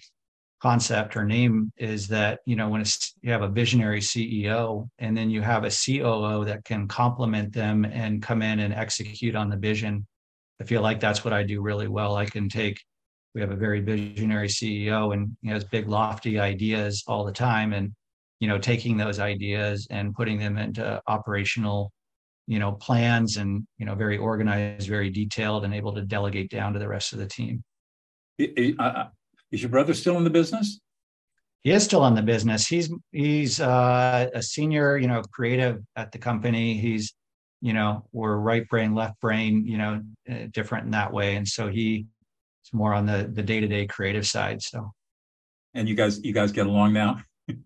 concept 0.63 1.17
or 1.17 1.25
name 1.25 1.73
is 1.79 2.09
that 2.09 2.41
you 2.45 2.55
know 2.55 2.69
when 2.69 2.85
you 3.23 3.33
have 3.33 3.43
a 3.43 3.49
visionary 3.49 4.01
CEO 4.01 4.89
and 4.99 5.17
then 5.17 5.31
you 5.31 5.41
have 5.41 5.65
a 5.65 5.71
COO 5.71 6.45
that 6.45 6.65
can 6.65 6.87
complement 6.87 7.53
them 7.53 7.85
and 7.85 8.23
come 8.23 8.43
in 8.43 8.61
and 8.61 8.75
execute 8.75 9.35
on 9.35 9.49
the 9.49 9.57
vision. 9.57 10.07
I 10.61 10.65
feel 10.65 10.83
like 10.83 11.01
that's 11.01 11.25
what 11.25 11.33
I 11.33 11.43
do 11.43 11.63
really 11.63 11.89
well. 11.89 12.17
I 12.17 12.27
can 12.27 12.49
take 12.49 12.79
we 13.35 13.41
have 13.41 13.51
a 13.51 13.57
very 13.57 13.81
visionary 13.81 14.49
CEO 14.49 15.15
and 15.15 15.37
he 15.41 15.49
has 15.49 15.65
big 15.65 15.89
lofty 15.89 16.39
ideas 16.39 17.05
all 17.07 17.25
the 17.25 17.33
time 17.33 17.73
and 17.73 17.93
you 18.41 18.49
know 18.49 18.59
taking 18.59 18.97
those 18.97 19.19
ideas 19.19 19.87
and 19.91 20.15
putting 20.15 20.39
them 20.39 20.59
into 20.59 21.01
operational 21.07 21.93
you 22.47 22.59
know 22.59 22.73
plans 22.73 23.37
and 23.37 23.67
you 23.79 23.87
know 23.87 23.95
very 23.95 24.19
organized 24.19 24.89
very 24.89 25.11
detailed 25.11 25.65
and 25.65 25.75
able 25.75 25.95
to 25.95 26.03
delegate 26.03 26.51
down 26.51 26.73
to 26.73 26.79
the 26.79 26.89
rest 26.89 27.13
of 27.13 27.19
the 27.19 27.27
team 27.27 27.63
is 29.53 29.63
your 29.63 29.71
brother 29.71 29.95
still 29.95 30.17
in 30.17 30.25
the 30.25 30.31
business? 30.31 30.81
He 31.63 31.73
is 31.73 31.85
still 31.85 32.07
in 32.07 32.15
the 32.15 32.23
business. 32.23 32.67
He's 32.67 32.91
he's 33.13 33.61
uh, 33.61 34.31
a 34.33 34.43
senior 34.43 34.97
you 34.97 35.09
know 35.09 35.23
creative 35.31 35.83
at 35.97 36.13
the 36.13 36.19
company. 36.19 36.75
He's 36.75 37.15
you 37.61 37.75
know 37.75 38.07
we're 38.13 38.37
right 38.37 38.67
brain 38.69 38.95
left 38.95 39.21
brain 39.21 39.67
you 39.67 39.77
know 39.77 40.03
uh, 40.31 40.47
different 40.53 40.87
in 40.87 40.91
that 40.93 41.13
way. 41.13 41.37
And 41.37 41.47
so 41.47 41.69
he's 41.69 42.05
more 42.73 42.95
on 42.95 43.05
the 43.05 43.31
the 43.33 43.43
day-to-day 43.43 43.87
creative 43.87 44.27
side 44.27 44.63
so. 44.63 44.93
And 45.75 45.89
you 45.89 45.95
guys 45.95 46.25
you 46.25 46.33
guys 46.33 46.53
get 46.53 46.67
along 46.67 46.93
now? 46.93 47.23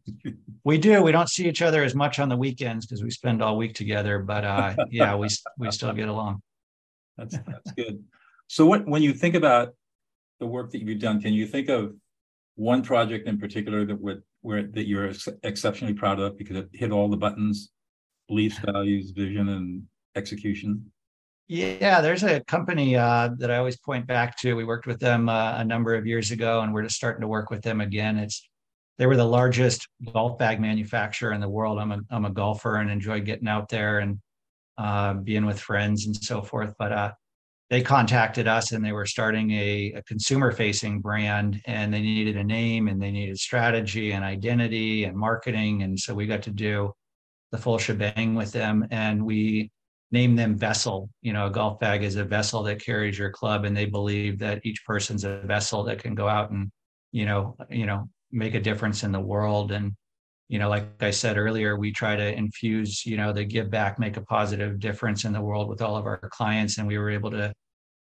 We 0.67 0.79
do. 0.79 1.03
We 1.03 1.13
don't 1.13 1.29
see 1.29 1.47
each 1.47 1.61
other 1.61 1.85
as 1.85 1.95
much 1.95 2.19
on 2.19 2.31
the 2.31 2.39
weekends 2.39 2.87
because 2.87 3.05
we 3.05 3.11
spend 3.11 3.43
all 3.43 3.59
week 3.59 3.75
together 3.75 4.19
but 4.19 4.43
uh 4.43 4.75
yeah 4.91 5.15
we 5.15 5.29
we 5.59 5.71
still 5.71 5.93
get 5.93 6.09
along. 6.09 6.41
That's 7.19 7.37
that's 7.47 7.73
good. 7.73 8.03
So 8.47 8.65
what 8.65 8.87
when 8.89 9.03
you 9.03 9.13
think 9.13 9.35
about 9.35 9.75
the 10.41 10.47
work 10.47 10.71
that 10.71 10.83
you've 10.83 11.01
done 11.01 11.21
can 11.21 11.33
you 11.33 11.47
think 11.47 11.69
of 11.69 11.95
one 12.57 12.83
project 12.83 13.27
in 13.27 13.39
particular 13.39 13.85
that 13.85 14.01
would 14.01 14.23
where 14.43 14.63
that 14.63 14.87
you're 14.87 15.09
ex- 15.09 15.29
exceptionally 15.43 15.95
proud 15.95 16.21
of 16.21 16.37
because 16.39 16.57
it 16.57 16.69
hit 16.73 16.93
all 16.93 17.09
the 17.09 17.17
buttons 17.17 17.71
beliefs 18.29 18.59
values 18.59 19.11
vision 19.11 19.49
and 19.49 19.83
execution 20.17 20.91
yeah, 21.47 22.01
there's 22.01 22.23
a 22.23 22.41
company 22.41 22.97
uh, 22.97 23.29
that 23.39 23.51
I 23.51 23.59
always 23.59 23.77
point 23.77 24.07
back 24.07 24.39
to. 24.39 24.55
We 24.55 24.65
worked 24.65 24.87
with 24.87 24.99
them 24.99 25.29
uh, 25.29 25.59
a 25.59 25.65
number 25.65 25.95
of 25.95 26.07
years 26.07 26.31
ago, 26.31 26.63
and 26.63 26.73
we're 26.73 26.85
just 26.85 26.97
starting 26.97 27.21
to 27.21 27.29
work 27.29 27.51
with 27.51 27.61
them 27.61 27.83
again. 27.83 28.17
It's 28.17 28.49
they 28.97 29.07
were 29.07 29.17
the 29.17 29.25
largest 29.25 29.87
golf 30.13 30.39
bag 30.39 30.61
manufacturer 30.61 31.33
in 31.33 31.41
the 31.41 31.49
world. 31.49 31.79
I'm 31.79 31.93
a 31.93 32.01
I'm 32.11 32.25
a 32.25 32.31
golfer 32.31 32.77
and 32.77 32.91
enjoy 32.91 33.21
getting 33.21 33.49
out 33.49 33.69
there 33.69 33.99
and 33.99 34.21
uh, 34.79 35.15
being 35.15 35.45
with 35.45 35.61
friends 35.61 36.07
and 36.07 36.17
so 36.17 36.41
forth. 36.41 36.75
But 36.79 36.93
uh, 36.93 37.13
they 37.71 37.83
contacted 37.83 38.47
us 38.47 38.73
and 38.73 38.85
they 38.85 38.93
were 38.93 39.07
starting 39.07 39.51
a, 39.53 39.95
a 39.97 40.03
consumer 40.03 40.53
facing 40.53 41.01
brand 41.01 41.61
and 41.67 41.93
they 41.93 42.01
needed 42.01 42.37
a 42.37 42.45
name 42.45 42.89
and 42.89 43.01
they 43.01 43.11
needed 43.11 43.39
strategy 43.39 44.13
and 44.13 44.25
identity 44.25 45.05
and 45.05 45.17
marketing. 45.17 45.83
And 45.83 45.99
so 45.99 46.15
we 46.15 46.27
got 46.27 46.43
to 46.43 46.51
do 46.51 46.93
the 47.53 47.59
full 47.59 47.79
shebang 47.79 48.35
with 48.35 48.53
them 48.53 48.87
and 48.91 49.25
we 49.25 49.71
named 50.11 50.39
them 50.39 50.57
vessel 50.57 51.09
you 51.23 51.33
know 51.33 51.47
a 51.47 51.51
golf 51.51 51.79
bag 51.81 52.03
is 52.03 52.17
a 52.17 52.25
vessel 52.25 52.63
that 52.63 52.81
carries 52.81 53.19
your 53.19 53.31
club 53.31 53.65
and 53.65 53.77
they 53.77 53.85
believe 53.85 54.39
that 54.39 54.61
each 54.65 54.85
person's 54.85 55.25
a 55.25 55.41
vessel 55.45 55.83
that 55.83 55.99
can 55.99 56.15
go 56.15 56.29
out 56.29 56.51
and 56.51 56.71
you 57.13 57.25
know 57.25 57.57
you 57.71 57.87
know 57.87 58.09
make 58.31 58.55
a 58.55 58.61
difference 58.61 59.03
in 59.03 59.13
the 59.13 59.21
world 59.21 59.73
and 59.73 59.93
you 60.49 60.59
know 60.59 60.69
like 60.69 60.87
i 61.01 61.11
said 61.11 61.37
earlier 61.37 61.77
we 61.77 61.93
try 61.93 62.17
to 62.17 62.37
infuse 62.37 63.05
you 63.07 63.17
know 63.17 63.33
the 63.33 63.45
give 63.45 63.71
back 63.71 63.99
make 63.99 64.17
a 64.17 64.23
positive 64.23 64.79
difference 64.79 65.25
in 65.25 65.33
the 65.33 65.41
world 65.41 65.69
with 65.69 65.83
all 65.83 65.97
of 65.97 66.07
our 66.07 66.19
clients 66.33 66.79
and 66.79 66.87
we 66.87 66.99
were 66.99 67.11
able 67.11 67.31
to 67.31 67.53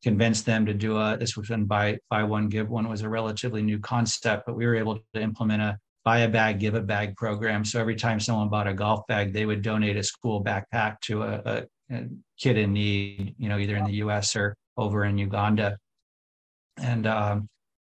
convince 0.03 0.43
them 0.43 0.65
to 0.65 0.73
do 0.73 0.97
a 0.97 1.17
this 1.19 1.37
was 1.37 1.51
when 1.51 1.65
buy 1.65 1.97
buy 2.09 2.23
one 2.23 2.49
give 2.49 2.69
one 2.69 2.89
was 2.89 3.03
a 3.03 3.09
relatively 3.09 3.63
new 3.63 3.79
concept 3.79 4.45
but 4.47 4.57
we 4.57 4.67
were 4.67 4.77
able 4.77 4.99
to 5.15 5.21
implement 5.21 5.61
a 5.61 5.79
buy 6.05 6.21
a 6.21 6.29
bag 6.29 6.59
give 6.59 6.75
a 6.75 6.81
bag 6.81 7.15
program 7.17 7.65
so 7.65 7.79
every 7.79 7.97
time 7.97 8.19
someone 8.19 8.49
bought 8.49 8.67
a 8.67 8.73
golf 8.73 9.07
bag 9.07 9.35
they 9.35 9.45
would 9.45 9.61
donate 9.61 9.97
a 9.97 10.03
school 10.03 10.43
backpack 10.43 10.99
to 11.03 11.23
a, 11.23 11.43
a 11.45 11.65
kid 12.39 12.57
in 12.57 12.73
need, 12.73 13.35
you 13.39 13.49
know, 13.49 13.59
either 13.59 13.77
in 13.77 13.85
the 13.85 13.95
U.S. 13.95 14.37
or 14.37 14.57
over 14.77 15.05
in 15.05 15.19
Uganda, 15.19 15.77
and 16.79 17.07
um, 17.07 17.49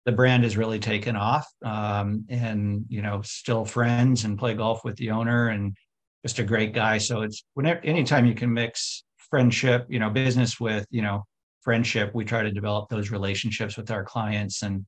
the 0.07 0.13
brand 0.13 0.45
has 0.45 0.57
really 0.57 0.79
taken 0.79 1.17
off. 1.17 1.47
Um, 1.65 2.25
and 2.29 2.87
you 2.89 3.03
know, 3.03 3.21
still 3.23 3.65
friends 3.65 4.25
and 4.25 4.39
play 4.39 4.55
golf 4.55 4.85
with 4.85 4.97
the 4.97 5.11
owner, 5.11 5.49
and 5.49 5.77
just 6.25 6.39
a 6.39 6.45
great 6.45 6.73
guy. 6.73 6.97
So 6.99 7.23
it's 7.23 7.45
whenever, 7.55 7.81
anytime 7.85 8.25
you 8.25 8.35
can 8.35 8.53
mix 8.53 9.05
friendship, 9.19 9.85
you 9.89 9.99
know, 9.99 10.09
business 10.09 10.59
with 10.59 10.87
you 10.91 11.03
know 11.03 11.25
friendship, 11.61 12.15
we 12.15 12.25
try 12.25 12.43
to 12.43 12.53
develop 12.53 12.89
those 12.89 13.11
relationships 13.11 13.77
with 13.77 13.91
our 13.91 14.05
clients, 14.05 14.63
and 14.63 14.87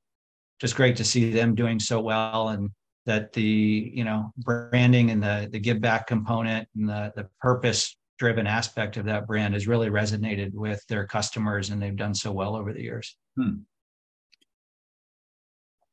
just 0.61 0.77
great 0.77 0.97
to 0.97 1.05
see 1.05 1.31
them 1.31 1.55
doing 1.55 1.79
so 1.79 2.01
well 2.01 2.49
and 2.49 2.71
that 3.07 3.33
the 3.33 3.91
you 3.95 4.05
know 4.05 4.31
branding 4.39 5.11
and 5.11 5.23
the 5.23 5.49
the 5.51 5.59
give 5.59 5.81
back 5.81 6.07
component 6.07 6.69
and 6.77 6.89
the 6.89 7.13
the 7.17 7.29
purpose 7.41 7.97
driven 8.19 8.47
aspect 8.47 8.97
of 8.97 9.05
that 9.05 9.27
brand 9.27 9.55
has 9.55 9.67
really 9.67 9.89
resonated 9.89 10.53
with 10.53 10.85
their 10.89 11.07
customers 11.07 11.71
and 11.71 11.81
they've 11.81 11.97
done 11.97 12.15
so 12.15 12.33
well 12.33 12.57
over 12.57 12.73
the 12.73 12.83
years. 12.83 13.17
Hmm. 13.37 13.59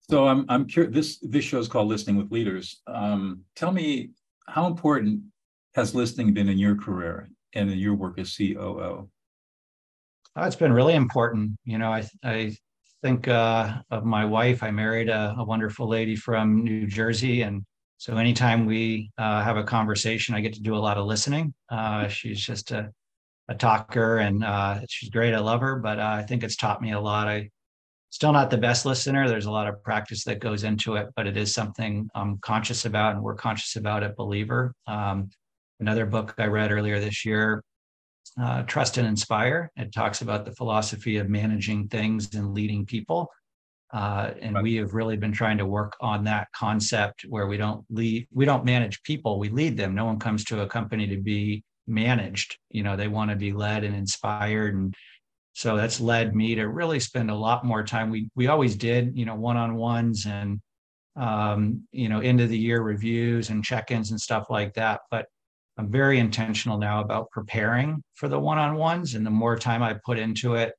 So 0.09 0.27
I'm 0.27 0.45
I'm 0.49 0.65
curious. 0.65 0.93
This 0.93 1.19
this 1.19 1.43
show 1.45 1.57
is 1.57 1.67
called 1.67 1.87
Listening 1.87 2.17
with 2.17 2.31
Leaders. 2.31 2.81
Um, 2.85 3.41
tell 3.55 3.71
me 3.71 4.11
how 4.47 4.67
important 4.67 5.21
has 5.73 5.95
listening 5.95 6.33
been 6.33 6.47
in 6.47 6.59
your 6.59 6.75
career 6.75 7.29
and 7.53 7.71
in 7.71 7.79
your 7.79 7.95
work 7.95 8.19
as 8.19 8.35
COO? 8.35 9.09
Oh, 10.37 10.43
it's 10.43 10.55
been 10.55 10.73
really 10.73 10.93
important. 10.93 11.57
You 11.63 11.79
know, 11.79 11.91
I 11.91 12.07
I 12.23 12.55
think 13.01 13.27
uh, 13.27 13.81
of 13.89 14.05
my 14.05 14.25
wife. 14.25 14.61
I 14.61 14.69
married 14.69 15.09
a, 15.09 15.35
a 15.39 15.43
wonderful 15.43 15.87
lady 15.87 16.15
from 16.15 16.63
New 16.63 16.85
Jersey, 16.85 17.41
and 17.41 17.65
so 17.97 18.17
anytime 18.17 18.67
we 18.67 19.11
uh, 19.17 19.41
have 19.41 19.57
a 19.57 19.63
conversation, 19.63 20.35
I 20.35 20.41
get 20.41 20.53
to 20.53 20.61
do 20.61 20.75
a 20.75 20.77
lot 20.77 20.97
of 20.97 21.07
listening. 21.07 21.53
Uh, 21.69 22.07
she's 22.09 22.39
just 22.39 22.71
a, 22.71 22.91
a 23.47 23.55
talker 23.55 24.17
and 24.17 24.43
uh, 24.43 24.81
she's 24.87 25.09
great. 25.09 25.33
I 25.33 25.39
love 25.39 25.61
her, 25.61 25.77
but 25.77 25.99
uh, 25.99 26.15
I 26.19 26.23
think 26.23 26.43
it's 26.43 26.57
taught 26.57 26.81
me 26.81 26.91
a 26.91 26.99
lot. 26.99 27.27
I 27.27 27.49
still 28.15 28.31
not 28.31 28.49
the 28.49 28.57
best 28.57 28.85
listener. 28.85 29.27
There's 29.27 29.45
a 29.45 29.51
lot 29.51 29.67
of 29.67 29.83
practice 29.83 30.23
that 30.23 30.39
goes 30.39 30.63
into 30.63 30.95
it, 30.95 31.09
but 31.17 31.27
it 31.27 31.35
is 31.35 31.53
something 31.53 32.09
I'm 32.15 32.37
conscious 32.37 32.85
about 32.85 33.15
and 33.15 33.21
we're 33.21 33.35
conscious 33.35 33.75
about 33.75 34.03
at 34.03 34.15
Believer. 34.15 34.73
Um, 34.87 35.29
another 35.81 36.05
book 36.05 36.33
I 36.37 36.45
read 36.45 36.71
earlier 36.71 37.01
this 37.01 37.25
year, 37.25 37.61
uh, 38.41 38.63
Trust 38.63 38.97
and 38.97 39.05
Inspire. 39.05 39.69
It 39.75 39.91
talks 39.91 40.21
about 40.21 40.45
the 40.45 40.53
philosophy 40.53 41.17
of 41.17 41.27
managing 41.27 41.89
things 41.89 42.33
and 42.33 42.53
leading 42.53 42.85
people. 42.85 43.27
Uh, 43.93 44.31
and 44.41 44.63
we 44.63 44.75
have 44.75 44.93
really 44.93 45.17
been 45.17 45.33
trying 45.33 45.57
to 45.57 45.65
work 45.65 45.97
on 45.99 46.23
that 46.23 46.47
concept 46.55 47.25
where 47.27 47.47
we 47.47 47.57
don't 47.57 47.83
lead, 47.89 48.29
we 48.31 48.45
don't 48.45 48.63
manage 48.63 49.03
people, 49.03 49.39
we 49.39 49.49
lead 49.49 49.75
them. 49.75 49.93
No 49.93 50.05
one 50.05 50.19
comes 50.19 50.45
to 50.45 50.61
a 50.61 50.67
company 50.67 51.05
to 51.07 51.17
be 51.17 51.65
managed. 51.85 52.57
You 52.69 52.83
know, 52.83 52.95
they 52.95 53.09
want 53.09 53.31
to 53.31 53.35
be 53.35 53.51
led 53.51 53.83
and 53.83 53.93
inspired. 53.93 54.73
And 54.73 54.95
so 55.55 55.77
that's 55.77 56.01
led 56.01 56.35
me 56.35 56.53
to 56.55 56.67
really 56.67 56.99
spend 56.99 57.31
a 57.31 57.35
lot 57.35 57.63
more 57.63 57.81
time. 57.81 58.09
We 58.09 58.29
we 58.35 58.47
always 58.47 58.75
did, 58.75 59.17
you 59.17 59.25
know, 59.25 59.35
one-on-ones 59.35 60.25
and 60.25 60.59
um, 61.15 61.87
you 61.93 62.09
know, 62.09 62.19
end 62.19 62.41
of 62.41 62.49
the 62.49 62.57
year 62.57 62.81
reviews 62.81 63.49
and 63.49 63.63
check-ins 63.63 64.11
and 64.11 64.19
stuff 64.19 64.49
like 64.49 64.73
that. 64.73 64.99
But 65.09 65.27
I'm 65.77 65.89
very 65.89 66.19
intentional 66.19 66.77
now 66.77 66.99
about 66.99 67.31
preparing 67.31 68.03
for 68.15 68.27
the 68.27 68.37
one-on-ones. 68.37 69.15
And 69.15 69.25
the 69.25 69.31
more 69.31 69.57
time 69.57 69.81
I 69.81 69.95
put 70.05 70.19
into 70.19 70.55
it, 70.55 70.73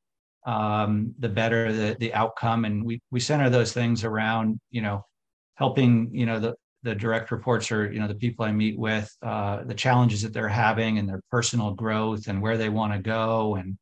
um, 0.47 1.15
the 1.19 1.31
better 1.31 1.73
the, 1.73 1.97
the 1.99 2.13
outcome. 2.13 2.67
And 2.67 2.85
we, 2.85 3.01
we 3.11 3.19
center 3.19 3.49
those 3.49 3.73
things 3.73 4.05
around, 4.05 4.61
you 4.71 4.83
know, 4.83 5.07
helping, 5.55 6.11
you 6.13 6.27
know, 6.27 6.39
the, 6.39 6.55
the 6.83 6.95
direct 6.95 7.31
reports 7.31 7.73
or, 7.73 7.91
you 7.91 7.99
know, 7.99 8.09
the 8.09 8.15
people 8.15 8.45
I 8.45 8.53
meet 8.53 8.79
with, 8.79 9.11
uh, 9.23 9.65
the 9.65 9.75
challenges 9.75 10.21
that 10.21 10.35
they're 10.35 10.49
having 10.49 10.99
and 10.99 11.09
their 11.09 11.23
personal 11.31 11.73
growth 11.73 12.29
and 12.29 12.43
where 12.43 12.59
they 12.59 12.69
want 12.69 12.93
to 12.93 12.99
go 12.99 13.55
and, 13.55 13.79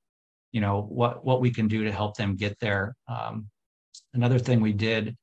you 0.54 0.61
know, 0.61 0.82
what, 0.82 1.25
what 1.25 1.40
we 1.40 1.50
can 1.50 1.66
do 1.66 1.82
to 1.82 1.90
help 1.90 2.16
them 2.16 2.37
get 2.37 2.56
there. 2.61 2.94
Um, 3.08 3.49
another 4.14 4.38
thing 4.38 4.61
we 4.61 4.73
did 4.73 5.16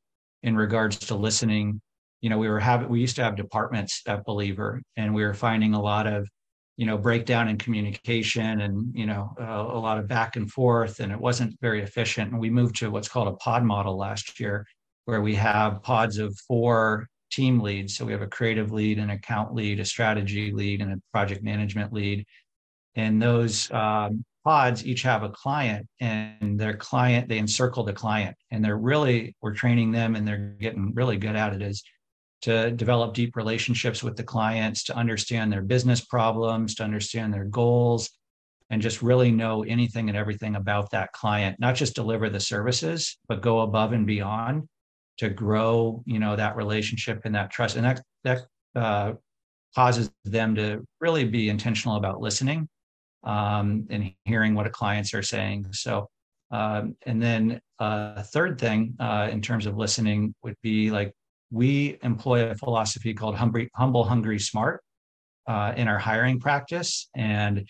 in 0.44 0.58
regards 0.58 1.00
to 1.00 1.16
listening, 1.16 1.80
you 2.20 2.30
know, 2.30 2.38
we 2.38 2.50
were 2.50 2.60
having, 2.60 2.90
we 2.90 3.00
used 3.00 3.16
to 3.16 3.24
have 3.24 3.38
departments 3.38 4.02
at 4.08 4.26
Believer 4.26 4.82
and 4.98 5.16
we 5.16 5.24
were 5.24 5.34
finding 5.34 5.74
a 5.74 5.82
lot 5.82 6.06
of 6.06 6.28
you 6.78 6.86
know 6.86 6.98
breakdown 6.98 7.48
in 7.48 7.58
communication 7.58 8.62
and 8.62 8.96
you 8.96 9.06
know 9.06 9.34
uh, 9.40 9.44
a 9.44 9.80
lot 9.80 10.00
of 10.00 10.08
back 10.08 10.36
and 10.36 10.50
forth 10.50 11.00
and 11.00 11.12
it 11.12 11.20
wasn't 11.20 11.56
very 11.62 11.82
efficient. 11.82 12.32
And 12.32 12.40
we 12.40 12.50
moved 12.50 12.76
to 12.78 12.92
what's 12.92 13.08
called 13.08 13.30
a 13.30 13.38
pod 13.38 13.64
model 13.64 13.98
last 13.98 14.40
year 14.40 14.66
where 15.06 15.22
we 15.22 15.36
have 15.36 15.82
pods 15.84 16.18
of 16.18 16.36
four 16.48 17.08
team 17.32 17.60
leads. 17.60 17.96
So 17.96 18.04
we 18.04 18.12
have 18.12 18.22
a 18.22 18.28
creative 18.28 18.72
lead 18.72 19.00
an 19.00 19.12
account 19.12 19.54
lead 19.54 19.80
a 19.80 19.86
strategy 19.86 20.52
lead 20.52 20.82
and 20.82 20.92
a 20.92 21.02
project 21.14 21.42
management 21.44 21.94
lead. 21.94 22.26
And 22.96 23.22
those 23.22 23.72
um, 23.72 24.26
pods 24.44 24.86
each 24.86 25.04
have 25.04 25.24
a 25.24 25.30
client 25.30 25.88
and 26.00 26.60
their 26.60 26.76
client 26.76 27.30
they 27.30 27.38
encircle 27.38 27.84
the 27.84 27.94
client. 27.94 28.36
And 28.52 28.64
they're 28.64 28.78
really 28.78 29.36
we're 29.42 29.54
training 29.54 29.92
them 29.92 30.16
and 30.16 30.28
they're 30.28 30.56
getting 30.60 30.94
really 30.94 31.18
good 31.18 31.36
at 31.36 31.54
it 31.54 31.62
is 31.62 31.84
to 32.42 32.72
develop 32.72 33.14
deep 33.14 33.36
relationships 33.36 34.02
with 34.02 34.16
the 34.16 34.24
clients, 34.24 34.84
to 34.86 34.96
understand 34.96 35.54
their 35.54 35.62
business 35.62 36.02
problems, 36.02 36.74
to 36.76 36.84
understand 36.84 37.34
their 37.34 37.46
goals, 37.46 38.10
and 38.72 38.82
just 38.82 39.02
really 39.02 39.32
know 39.32 39.64
anything 39.64 40.10
and 40.10 40.18
everything 40.18 40.56
about 40.56 40.90
that 40.92 41.12
client, 41.12 41.60
not 41.60 41.76
just 41.76 41.94
deliver 41.94 42.30
the 42.30 42.40
services, 42.40 43.18
but 43.28 43.42
go 43.42 43.62
above 43.62 43.94
and 43.94 44.08
beyond 44.08 44.68
to 45.18 45.30
grow, 45.30 46.02
you 46.08 46.18
know, 46.18 46.36
that 46.36 46.56
relationship 46.56 47.22
and 47.26 47.36
that 47.36 47.52
trust. 47.52 47.76
And 47.76 47.86
that 47.86 48.02
that 48.24 48.42
uh, 48.76 49.14
causes 49.76 50.10
them 50.26 50.56
to 50.56 50.84
really 51.00 51.26
be 51.26 51.50
intentional 51.50 51.98
about 51.98 52.22
listening 52.22 52.68
um, 53.24 53.88
and 53.90 54.14
hearing 54.26 54.56
what 54.56 54.72
clients 54.72 55.14
are 55.14 55.24
saying. 55.24 55.68
So 55.74 56.08
Um, 56.52 56.98
and 57.06 57.22
then 57.22 57.62
uh, 57.80 58.14
a 58.18 58.24
third 58.24 58.60
thing 58.60 58.96
uh, 59.00 59.30
in 59.32 59.42
terms 59.42 59.66
of 59.66 59.78
listening 59.78 60.36
would 60.44 60.58
be 60.62 60.92
like 60.92 61.14
we 61.50 61.98
employ 62.04 62.50
a 62.50 62.56
philosophy 62.56 63.14
called 63.14 63.36
humble, 63.36 63.66
humble 63.74 64.04
hungry, 64.04 64.40
smart 64.40 64.84
uh, 65.48 65.72
in 65.78 65.88
our 65.88 65.98
hiring 65.98 66.40
practice. 66.40 67.10
And 67.16 67.66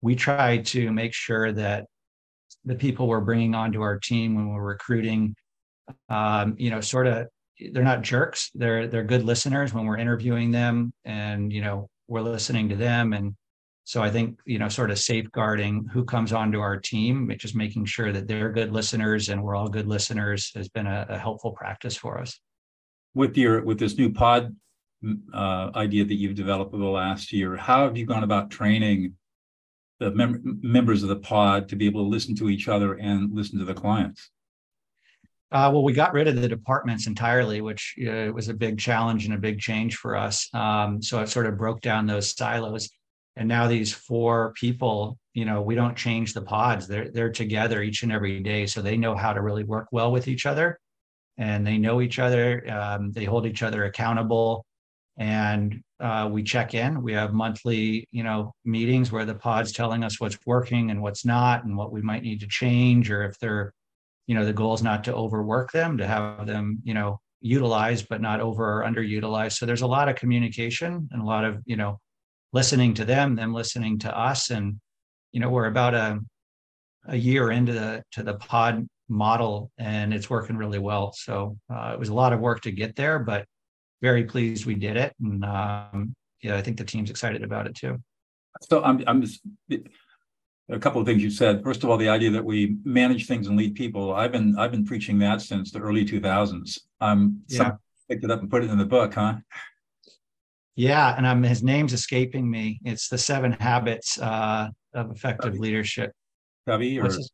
we 0.00 0.14
try 0.14 0.58
to 0.58 0.92
make 0.92 1.12
sure 1.12 1.52
that 1.52 1.86
the 2.64 2.76
people 2.76 3.08
we're 3.08 3.20
bringing 3.20 3.54
onto 3.54 3.80
our 3.82 3.98
team 3.98 4.34
when 4.36 4.48
we're 4.48 4.62
recruiting, 4.62 5.34
um, 6.08 6.54
you 6.56 6.70
know, 6.70 6.80
sort 6.80 7.06
of, 7.06 7.26
they're 7.72 7.82
not 7.82 8.02
jerks. 8.02 8.50
They're 8.54 8.86
they're 8.86 9.04
good 9.04 9.24
listeners 9.24 9.74
when 9.74 9.84
we're 9.86 9.98
interviewing 9.98 10.50
them, 10.52 10.92
and 11.04 11.52
you 11.52 11.62
know, 11.62 11.88
we're 12.08 12.22
listening 12.22 12.68
to 12.70 12.76
them. 12.76 13.12
And 13.12 13.34
so 13.90 14.00
I 14.00 14.08
think 14.08 14.38
you 14.44 14.60
know, 14.60 14.68
sort 14.68 14.92
of 14.92 15.00
safeguarding 15.00 15.84
who 15.92 16.04
comes 16.04 16.32
onto 16.32 16.60
our 16.60 16.76
team, 16.76 17.28
just 17.36 17.56
making 17.56 17.86
sure 17.86 18.12
that 18.12 18.28
they're 18.28 18.52
good 18.52 18.70
listeners 18.70 19.30
and 19.30 19.42
we're 19.42 19.56
all 19.56 19.68
good 19.68 19.88
listeners 19.88 20.52
has 20.54 20.68
been 20.68 20.86
a, 20.86 21.06
a 21.08 21.18
helpful 21.18 21.50
practice 21.50 21.96
for 21.96 22.20
us. 22.20 22.38
With 23.14 23.36
your 23.36 23.64
with 23.64 23.80
this 23.80 23.98
new 23.98 24.12
pod 24.12 24.54
uh, 25.34 25.70
idea 25.74 26.04
that 26.04 26.14
you've 26.14 26.36
developed 26.36 26.72
over 26.72 26.84
the 26.84 26.88
last 26.88 27.32
year, 27.32 27.56
how 27.56 27.82
have 27.82 27.96
you 27.96 28.06
gone 28.06 28.22
about 28.22 28.48
training 28.48 29.14
the 29.98 30.12
mem- 30.12 30.60
members 30.62 31.02
of 31.02 31.08
the 31.08 31.16
pod 31.16 31.68
to 31.70 31.74
be 31.74 31.86
able 31.86 32.04
to 32.04 32.08
listen 32.08 32.36
to 32.36 32.48
each 32.48 32.68
other 32.68 32.94
and 32.94 33.34
listen 33.34 33.58
to 33.58 33.64
the 33.64 33.74
clients? 33.74 34.30
Uh, 35.50 35.68
well, 35.72 35.82
we 35.82 35.92
got 35.92 36.12
rid 36.12 36.28
of 36.28 36.40
the 36.40 36.46
departments 36.46 37.08
entirely, 37.08 37.60
which 37.60 37.96
uh, 38.08 38.30
was 38.32 38.48
a 38.48 38.54
big 38.54 38.78
challenge 38.78 39.24
and 39.24 39.34
a 39.34 39.38
big 39.38 39.58
change 39.58 39.96
for 39.96 40.16
us. 40.16 40.48
Um, 40.54 41.02
so 41.02 41.18
it 41.18 41.28
sort 41.28 41.46
of 41.46 41.58
broke 41.58 41.80
down 41.80 42.06
those 42.06 42.36
silos. 42.36 42.88
And 43.36 43.48
now 43.48 43.68
these 43.68 43.92
four 43.92 44.52
people, 44.54 45.18
you 45.34 45.44
know, 45.44 45.62
we 45.62 45.74
don't 45.74 45.96
change 45.96 46.34
the 46.34 46.42
pods. 46.42 46.86
They're 46.86 47.10
they're 47.10 47.32
together 47.32 47.82
each 47.82 48.02
and 48.02 48.12
every 48.12 48.40
day, 48.40 48.66
so 48.66 48.82
they 48.82 48.96
know 48.96 49.14
how 49.16 49.32
to 49.32 49.40
really 49.40 49.64
work 49.64 49.88
well 49.92 50.12
with 50.12 50.28
each 50.28 50.46
other, 50.46 50.78
and 51.38 51.66
they 51.66 51.78
know 51.78 52.00
each 52.00 52.18
other. 52.18 52.68
Um, 52.70 53.12
they 53.12 53.24
hold 53.24 53.46
each 53.46 53.62
other 53.62 53.84
accountable 53.84 54.64
and 55.20 55.82
uh, 56.00 56.28
we 56.32 56.42
check 56.42 56.72
in. 56.72 57.02
We 57.02 57.12
have 57.12 57.34
monthly, 57.34 58.08
you 58.10 58.22
know, 58.22 58.54
meetings 58.64 59.12
where 59.12 59.26
the 59.26 59.34
pod's 59.34 59.70
telling 59.70 60.02
us 60.02 60.18
what's 60.18 60.38
working 60.46 60.90
and 60.90 61.02
what's 61.02 61.26
not, 61.26 61.64
and 61.64 61.76
what 61.76 61.92
we 61.92 62.00
might 62.00 62.22
need 62.22 62.40
to 62.40 62.48
change, 62.48 63.10
or 63.10 63.24
if 63.24 63.38
they're, 63.38 63.74
you 64.26 64.34
know, 64.34 64.46
the 64.46 64.52
goal 64.54 64.72
is 64.72 64.82
not 64.82 65.04
to 65.04 65.14
overwork 65.14 65.72
them, 65.72 65.98
to 65.98 66.06
have 66.06 66.46
them, 66.46 66.80
you 66.84 66.94
know, 66.94 67.20
utilized 67.42 68.08
but 68.08 68.22
not 68.22 68.40
over 68.40 68.80
or 68.80 68.84
underutilized. 68.84 69.58
So 69.58 69.66
there's 69.66 69.82
a 69.82 69.86
lot 69.86 70.08
of 70.08 70.16
communication 70.16 71.08
and 71.12 71.20
a 71.20 71.24
lot 71.24 71.44
of, 71.44 71.62
you 71.66 71.76
know, 71.76 72.00
listening 72.52 72.94
to 72.94 73.04
them, 73.04 73.36
them 73.36 73.54
listening 73.54 73.98
to 74.00 74.16
us, 74.16 74.50
and 74.50 74.80
you 75.32 75.40
know, 75.40 75.50
we're 75.50 75.66
about 75.66 75.94
a 75.94 76.20
a 77.06 77.16
year 77.16 77.50
into 77.50 77.72
the 77.72 78.02
to 78.12 78.22
the 78.22 78.34
pod 78.34 78.86
model, 79.08 79.70
and 79.78 80.14
it's 80.14 80.30
working 80.30 80.56
really 80.56 80.78
well. 80.78 81.12
So 81.12 81.56
uh, 81.72 81.90
it 81.92 81.98
was 81.98 82.08
a 82.08 82.14
lot 82.14 82.32
of 82.32 82.40
work 82.40 82.60
to 82.62 82.70
get 82.70 82.96
there, 82.96 83.18
but 83.18 83.46
very 84.02 84.24
pleased 84.24 84.66
we 84.66 84.74
did 84.74 84.96
it, 84.96 85.14
and 85.20 85.44
um, 85.44 86.14
yeah, 86.42 86.56
I 86.56 86.62
think 86.62 86.78
the 86.78 86.84
team's 86.84 87.10
excited 87.10 87.42
about 87.42 87.66
it 87.66 87.74
too. 87.74 87.98
So 88.62 88.82
I'm 88.82 89.02
I'm 89.06 89.22
just, 89.22 89.40
a 90.70 90.78
couple 90.78 91.00
of 91.00 91.06
things 91.06 91.22
you 91.22 91.30
said. 91.30 91.62
First 91.62 91.84
of 91.84 91.90
all, 91.90 91.96
the 91.96 92.08
idea 92.08 92.30
that 92.30 92.44
we 92.44 92.76
manage 92.84 93.26
things 93.26 93.46
and 93.46 93.56
lead 93.56 93.74
people. 93.74 94.14
I've 94.14 94.32
been 94.32 94.56
I've 94.58 94.70
been 94.70 94.84
preaching 94.84 95.18
that 95.20 95.42
since 95.42 95.70
the 95.70 95.80
early 95.80 96.04
2000s. 96.04 96.78
Um, 97.00 97.42
yeah. 97.48 97.72
picked 98.08 98.24
it 98.24 98.30
up 98.30 98.40
and 98.40 98.50
put 98.50 98.64
it 98.64 98.70
in 98.70 98.78
the 98.78 98.84
book, 98.84 99.14
huh? 99.14 99.36
Yeah, 100.80 101.14
and 101.14 101.26
um, 101.26 101.42
his 101.42 101.62
name's 101.62 101.92
escaping 101.92 102.50
me. 102.50 102.80
It's 102.86 103.08
the 103.08 103.18
Seven 103.18 103.52
Habits 103.52 104.18
uh, 104.18 104.68
of 104.94 105.10
Effective 105.10 105.52
Covey. 105.52 105.58
Leadership. 105.58 106.10
Covey 106.66 106.98
or 106.98 107.04
his, 107.04 107.30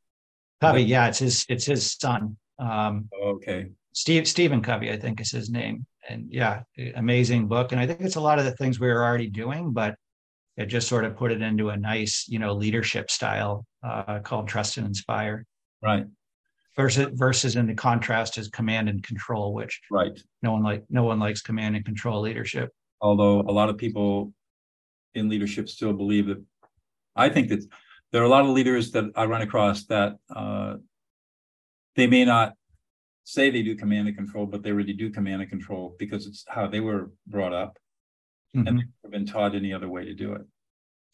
Covey? 0.60 0.82
Yeah, 0.82 1.06
it's 1.06 1.20
his 1.20 1.46
it's 1.48 1.64
his 1.64 1.92
son. 1.92 2.36
Um, 2.58 3.08
okay. 3.22 3.68
Steve 3.92 4.26
Stephen 4.26 4.62
Covey, 4.62 4.90
I 4.90 4.96
think 4.96 5.20
is 5.20 5.30
his 5.30 5.48
name 5.48 5.86
and 6.08 6.26
yeah, 6.28 6.62
amazing 6.96 7.46
book. 7.46 7.70
And 7.70 7.80
I 7.80 7.86
think 7.86 8.00
it's 8.00 8.16
a 8.16 8.20
lot 8.20 8.40
of 8.40 8.46
the 8.46 8.56
things 8.56 8.80
we 8.80 8.88
were 8.88 9.04
already 9.04 9.30
doing, 9.30 9.72
but 9.72 9.94
it 10.56 10.66
just 10.66 10.88
sort 10.88 11.04
of 11.04 11.16
put 11.16 11.30
it 11.30 11.40
into 11.40 11.68
a 11.68 11.76
nice, 11.76 12.26
you 12.26 12.40
know, 12.40 12.52
leadership 12.52 13.12
style 13.12 13.64
uh, 13.84 14.18
called 14.18 14.48
Trust 14.48 14.76
and 14.76 14.88
Inspire. 14.88 15.46
Right. 15.80 16.06
Versus 16.74 17.10
versus 17.12 17.54
in 17.54 17.68
the 17.68 17.74
contrast 17.74 18.38
is 18.38 18.48
command 18.48 18.88
and 18.88 19.04
control, 19.04 19.54
which 19.54 19.80
right. 19.88 20.20
No 20.42 20.50
one 20.50 20.64
like 20.64 20.82
no 20.90 21.04
one 21.04 21.20
likes 21.20 21.42
command 21.42 21.76
and 21.76 21.84
control 21.84 22.22
leadership. 22.22 22.70
Although 23.00 23.40
a 23.40 23.52
lot 23.52 23.68
of 23.68 23.76
people 23.76 24.32
in 25.14 25.28
leadership 25.28 25.68
still 25.68 25.92
believe 25.92 26.26
that 26.26 26.42
I 27.14 27.28
think 27.28 27.48
that 27.48 27.64
there 28.12 28.22
are 28.22 28.24
a 28.24 28.28
lot 28.28 28.44
of 28.44 28.50
leaders 28.50 28.92
that 28.92 29.04
I 29.14 29.24
run 29.26 29.42
across 29.42 29.84
that 29.86 30.16
uh, 30.34 30.74
they 31.96 32.06
may 32.06 32.24
not 32.24 32.54
say 33.24 33.50
they 33.50 33.62
do 33.62 33.74
command 33.74 34.06
and 34.06 34.16
control, 34.16 34.46
but 34.46 34.62
they 34.62 34.72
really 34.72 34.92
do 34.92 35.10
command 35.10 35.42
and 35.42 35.50
control 35.50 35.96
because 35.98 36.26
it's 36.26 36.44
how 36.48 36.66
they 36.66 36.80
were 36.80 37.10
brought 37.26 37.52
up 37.52 37.78
mm-hmm. 38.54 38.66
and 38.66 38.84
they've 39.02 39.12
been 39.12 39.26
taught 39.26 39.54
any 39.54 39.72
other 39.72 39.88
way 39.88 40.04
to 40.04 40.14
do 40.14 40.32
it. 40.34 40.42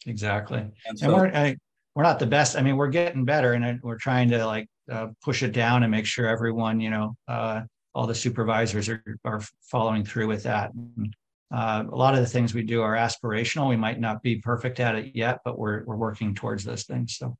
Exactly. 0.05 0.63
And, 0.85 0.99
so, 0.99 1.05
and 1.05 1.15
we're, 1.15 1.27
I, 1.27 1.57
we're 1.95 2.03
not 2.03 2.19
the 2.19 2.27
best. 2.27 2.55
I 2.55 2.61
mean, 2.61 2.77
we're 2.77 2.89
getting 2.89 3.25
better 3.25 3.53
and 3.53 3.79
we're 3.81 3.97
trying 3.97 4.29
to 4.29 4.45
like 4.45 4.67
uh, 4.91 5.07
push 5.23 5.43
it 5.43 5.53
down 5.53 5.83
and 5.83 5.91
make 5.91 6.05
sure 6.05 6.27
everyone, 6.27 6.79
you 6.79 6.89
know, 6.89 7.15
uh, 7.27 7.61
all 7.95 8.05
the 8.05 8.15
supervisors 8.15 8.89
are, 8.89 9.03
are 9.23 9.41
following 9.61 10.03
through 10.03 10.27
with 10.27 10.43
that. 10.43 10.71
Uh, 11.53 11.83
a 11.91 11.95
lot 11.95 12.15
of 12.15 12.21
the 12.21 12.25
things 12.25 12.53
we 12.55 12.63
do 12.63 12.81
are 12.81 12.95
aspirational. 12.95 13.69
We 13.69 13.77
might 13.77 13.99
not 13.99 14.23
be 14.23 14.37
perfect 14.37 14.79
at 14.79 14.95
it 14.95 15.11
yet, 15.13 15.39
but 15.45 15.59
we're, 15.59 15.83
we're 15.85 15.95
working 15.95 16.33
towards 16.33 16.63
those 16.63 16.83
things. 16.83 17.15
So. 17.15 17.37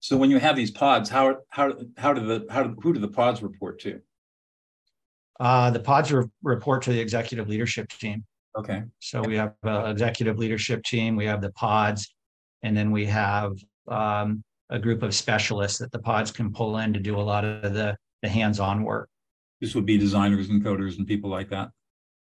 So 0.00 0.16
when 0.16 0.28
you 0.28 0.40
have 0.40 0.56
these 0.56 0.72
pods, 0.72 1.08
how 1.08 1.36
how 1.50 1.72
how 1.96 2.12
do 2.12 2.26
the 2.26 2.44
how 2.50 2.74
who 2.82 2.92
do 2.92 2.98
the 2.98 3.06
pods 3.06 3.40
report 3.40 3.78
to? 3.82 4.00
Uh, 5.38 5.70
the 5.70 5.78
pods 5.78 6.10
re- 6.12 6.24
report 6.42 6.82
to 6.82 6.92
the 6.92 6.98
executive 6.98 7.48
leadership 7.48 7.88
team. 7.88 8.24
Okay. 8.58 8.82
So 8.98 9.22
we 9.22 9.36
have 9.36 9.54
an 9.62 9.92
executive 9.92 10.38
leadership 10.40 10.82
team. 10.82 11.14
We 11.14 11.26
have 11.26 11.40
the 11.40 11.52
pods, 11.52 12.12
and 12.64 12.76
then 12.76 12.90
we 12.90 13.06
have 13.06 13.52
um, 13.86 14.42
a 14.70 14.78
group 14.80 15.04
of 15.04 15.14
specialists 15.14 15.78
that 15.78 15.92
the 15.92 16.00
pods 16.00 16.32
can 16.32 16.52
pull 16.52 16.78
in 16.78 16.92
to 16.92 16.98
do 16.98 17.16
a 17.16 17.22
lot 17.22 17.44
of 17.44 17.72
the 17.72 17.96
the 18.22 18.28
hands-on 18.28 18.82
work. 18.82 19.08
This 19.60 19.76
would 19.76 19.86
be 19.86 19.98
designers 19.98 20.48
and 20.48 20.64
coders 20.64 20.98
and 20.98 21.06
people 21.06 21.30
like 21.30 21.48
that. 21.50 21.68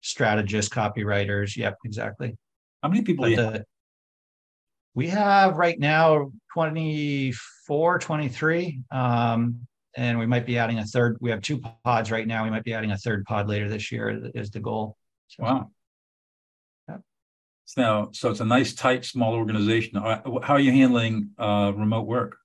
Strategists, 0.00 0.72
copywriters. 0.72 1.56
Yep, 1.56 1.78
exactly. 1.84 2.36
How 2.82 2.88
many 2.88 3.02
people? 3.02 3.24
We 4.94 5.08
have 5.08 5.56
right 5.56 5.78
now 5.78 6.32
24, 6.54 7.98
23. 7.98 8.80
Um, 8.90 9.66
and 9.96 10.18
we 10.18 10.26
might 10.26 10.46
be 10.46 10.58
adding 10.58 10.78
a 10.78 10.84
third. 10.84 11.16
We 11.20 11.30
have 11.30 11.42
two 11.42 11.60
pods 11.84 12.10
right 12.10 12.26
now. 12.26 12.44
We 12.44 12.50
might 12.50 12.64
be 12.64 12.74
adding 12.74 12.92
a 12.92 12.96
third 12.96 13.24
pod 13.24 13.48
later 13.48 13.68
this 13.68 13.90
year 13.90 14.30
is 14.34 14.50
the 14.50 14.60
goal. 14.60 14.96
So, 15.28 15.42
wow. 15.42 15.70
Yeah. 16.88 16.98
So, 17.64 18.10
so 18.12 18.30
it's 18.30 18.40
a 18.40 18.44
nice, 18.44 18.74
tight, 18.74 19.04
small 19.04 19.34
organization. 19.34 19.98
How 19.98 20.54
are 20.54 20.60
you 20.60 20.72
handling 20.72 21.30
uh, 21.38 21.72
remote 21.74 22.06
work? 22.06 22.36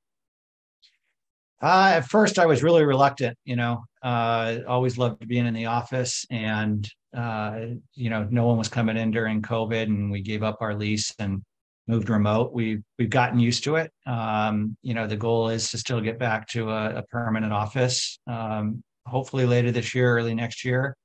Uh, 1.62 1.94
at 1.96 2.10
first, 2.10 2.40
I 2.40 2.48
was 2.48 2.64
really 2.64 2.84
reluctant. 2.84 3.38
You 3.46 3.56
know, 3.56 3.84
uh, 4.02 4.60
always 4.68 4.98
loved 4.98 5.28
being 5.28 5.46
in 5.46 5.54
the 5.54 5.68
office, 5.68 6.26
and 6.32 6.90
uh, 7.16 7.60
you 7.94 8.10
know, 8.10 8.28
no 8.30 8.46
one 8.46 8.58
was 8.58 8.70
coming 8.70 8.98
in 8.98 9.12
during 9.12 9.42
COVID, 9.42 9.84
and 9.84 10.12
we 10.12 10.22
gave 10.22 10.44
up 10.44 10.58
our 10.62 10.74
lease 10.76 11.14
and 11.20 11.42
moved 11.88 12.10
remote. 12.10 12.54
We've 12.54 12.82
we've 12.98 13.10
gotten 13.10 13.40
used 13.40 13.64
to 13.66 13.76
it. 13.76 13.92
Um, 14.06 14.78
you 14.82 14.94
know, 14.94 15.08
the 15.08 15.18
goal 15.18 15.50
is 15.50 15.70
to 15.72 15.78
still 15.78 16.02
get 16.02 16.20
back 16.20 16.48
to 16.50 16.70
a, 16.70 16.98
a 16.98 17.04
permanent 17.04 17.54
office. 17.54 18.20
Um, 18.28 18.84
hopefully 19.06 19.46
later 19.46 19.72
this 19.72 19.94
year, 19.94 20.18
early 20.18 20.34
next 20.34 20.64
year. 20.64 20.96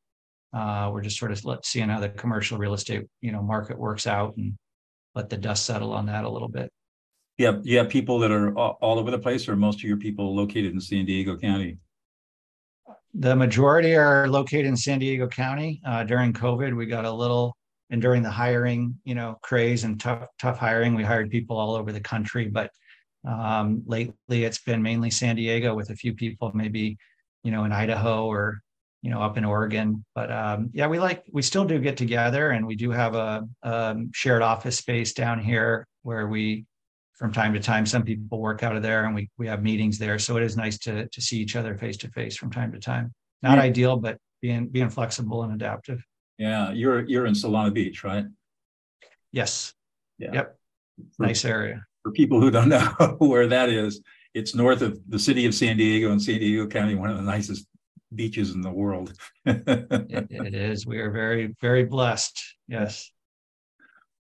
Uh, 0.53 0.90
we're 0.92 1.03
just 1.03 1.19
sort 1.19 1.33
of 1.33 1.45
let, 1.45 1.66
seeing 1.66 1.88
how 1.88 2.01
the 2.01 2.09
commercial 2.09 2.57
real 2.57 2.73
estate 2.73 3.05
you 3.21 3.33
know 3.33 3.42
market 3.42 3.79
works 3.79 4.07
out 4.07 4.37
and 4.37 4.57
let 5.14 5.29
the 5.29 5.37
dust 5.37 5.66
settle 5.66 5.92
on 5.92 6.07
that 6.07 6.25
a 6.25 6.29
little 6.29 6.49
bit. 6.49 6.71
Yeah, 7.38 7.59
you 7.62 7.79
have 7.79 7.90
people 7.90 8.19
that 8.21 8.31
are 8.31 8.57
all, 8.57 8.79
all 8.81 8.99
over 8.99 9.11
the 9.11 9.19
place, 9.19 9.49
or 9.49 9.57
most 9.57 9.79
of 9.79 9.85
your 9.85 9.99
people 9.99 10.35
located 10.35 10.73
in 10.73 10.81
San 10.81 11.05
Diego 11.05 11.37
County. 11.37 11.79
The 13.18 13.35
majority 13.35 13.96
are 13.96 14.29
located 14.29 14.66
in 14.66 14.76
San 14.76 14.98
Diego 14.98 15.26
County. 15.26 15.81
Uh, 15.87 16.05
during 16.05 16.33
COVID, 16.33 16.76
we 16.76 16.87
got 16.87 17.07
a 17.07 17.12
little 17.12 17.57
and 17.90 18.02
during 18.02 18.22
the 18.22 18.31
hiring, 18.31 18.98
you 19.05 19.14
know, 19.14 19.38
craze 19.42 19.85
and 19.85 19.98
tough 19.98 20.29
tough 20.38 20.59
hiring, 20.59 20.94
we 20.94 21.05
hired 21.05 21.31
people 21.31 21.57
all 21.57 21.74
over 21.74 21.92
the 21.92 22.00
country. 22.00 22.48
But 22.48 22.70
um, 23.26 23.83
lately, 23.87 24.44
it's 24.44 24.61
been 24.62 24.83
mainly 24.83 25.11
San 25.11 25.37
Diego 25.37 25.74
with 25.74 25.90
a 25.90 25.96
few 25.96 26.14
people, 26.14 26.50
maybe 26.55 26.98
you 27.42 27.52
know, 27.52 27.64
in 27.64 27.72
Idaho 27.72 28.26
or 28.26 28.61
you 29.02 29.11
know, 29.11 29.22
up 29.22 29.38
in 29.38 29.44
Oregon. 29.44 30.05
But 30.14 30.33
um, 30.33 30.70
yeah, 30.74 30.88
we 30.88 30.98
like 30.98 31.24
we 31.33 31.42
still 31.42 31.64
do 31.64 31.79
get 31.79 31.96
together, 31.96 32.50
and 32.50 32.66
we 32.66 32.76
do 32.76 32.90
have 32.90 33.14
a, 33.14 33.48
a 33.62 33.96
shared 34.12 34.42
office 34.42 34.79
space 34.79 35.12
down 35.12 35.38
here 35.38 35.87
where 36.02 36.26
we 36.26 36.66
from 37.16 37.33
time 37.33 37.52
to 37.55 37.61
time 37.61 37.87
some 37.87 38.02
people 38.02 38.40
work 38.40 38.62
out 38.62 38.76
of 38.76 38.83
there 38.83 39.05
and 39.05 39.14
we 39.14 39.29
we 39.38 39.46
have 39.46 39.62
meetings 39.62 39.98
there 39.98 40.18
so 40.18 40.37
it 40.37 40.42
is 40.42 40.57
nice 40.57 40.79
to 40.79 41.09
to 41.09 41.20
see 41.20 41.38
each 41.38 41.57
other 41.57 41.76
face 41.76 41.96
to 41.96 42.09
face 42.11 42.37
from 42.37 42.50
time 42.50 42.72
to 42.72 42.79
time 42.79 43.12
not 43.42 43.59
yeah. 43.59 43.64
ideal 43.64 43.96
but 43.96 44.18
being 44.42 44.68
being 44.68 44.90
flexible 44.90 45.42
and 45.42 45.52
adaptive 45.52 46.02
yeah, 46.38 46.72
you're 46.72 47.05
you're 47.07 47.26
in 47.26 47.35
Solana 47.35 47.72
Beach, 47.72 48.05
right? 48.05 48.24
Yes. 49.33 49.72
Yeah. 50.18 50.33
Yep. 50.33 50.59
For, 51.16 51.26
nice 51.26 51.44
area. 51.44 51.85
For 52.02 52.12
people 52.12 52.40
who 52.40 52.50
don't 52.50 52.68
know 52.68 53.16
where 53.18 53.46
that 53.46 53.68
is, 53.68 54.00
it's 54.35 54.55
north 54.55 54.83
of 54.83 54.98
the 55.09 55.18
city 55.18 55.46
of 55.46 55.55
San 55.55 55.76
Diego 55.76 56.12
and 56.12 56.22
San 56.22 56.40
Diego 56.40 56.66
County, 56.66 56.94
one 56.94 57.11
of 57.11 57.16
the 57.16 57.22
nicest 57.22 57.66
beaches 58.14 58.55
in 58.55 58.61
the 58.61 58.70
world. 58.70 59.12
it, 59.46 60.26
it 60.31 60.55
is. 60.55 60.87
We 60.87 60.98
are 60.98 61.11
very, 61.11 61.55
very 61.61 61.85
blessed. 61.85 62.40
Yes. 62.68 63.11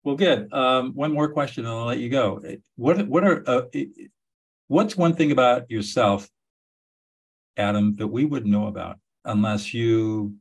Well, 0.08 0.16
good. 0.16 0.54
Um, 0.54 0.94
one 0.94 1.12
more 1.12 1.28
question, 1.28 1.66
and 1.66 1.74
I'll 1.74 1.84
let 1.84 2.00
you 2.00 2.08
go. 2.08 2.42
What 2.78 3.06
what 3.10 3.26
are 3.26 3.44
uh, 3.46 3.64
what's 4.70 4.96
one 4.96 5.14
thing 5.16 5.34
about 5.34 5.70
yourself, 5.70 6.30
Adam, 7.58 7.98
that 7.98 8.08
we 8.08 8.24
wouldn't 8.24 8.50
know 8.50 8.68
about 8.68 9.00
unless 9.26 9.74
you 9.74 10.36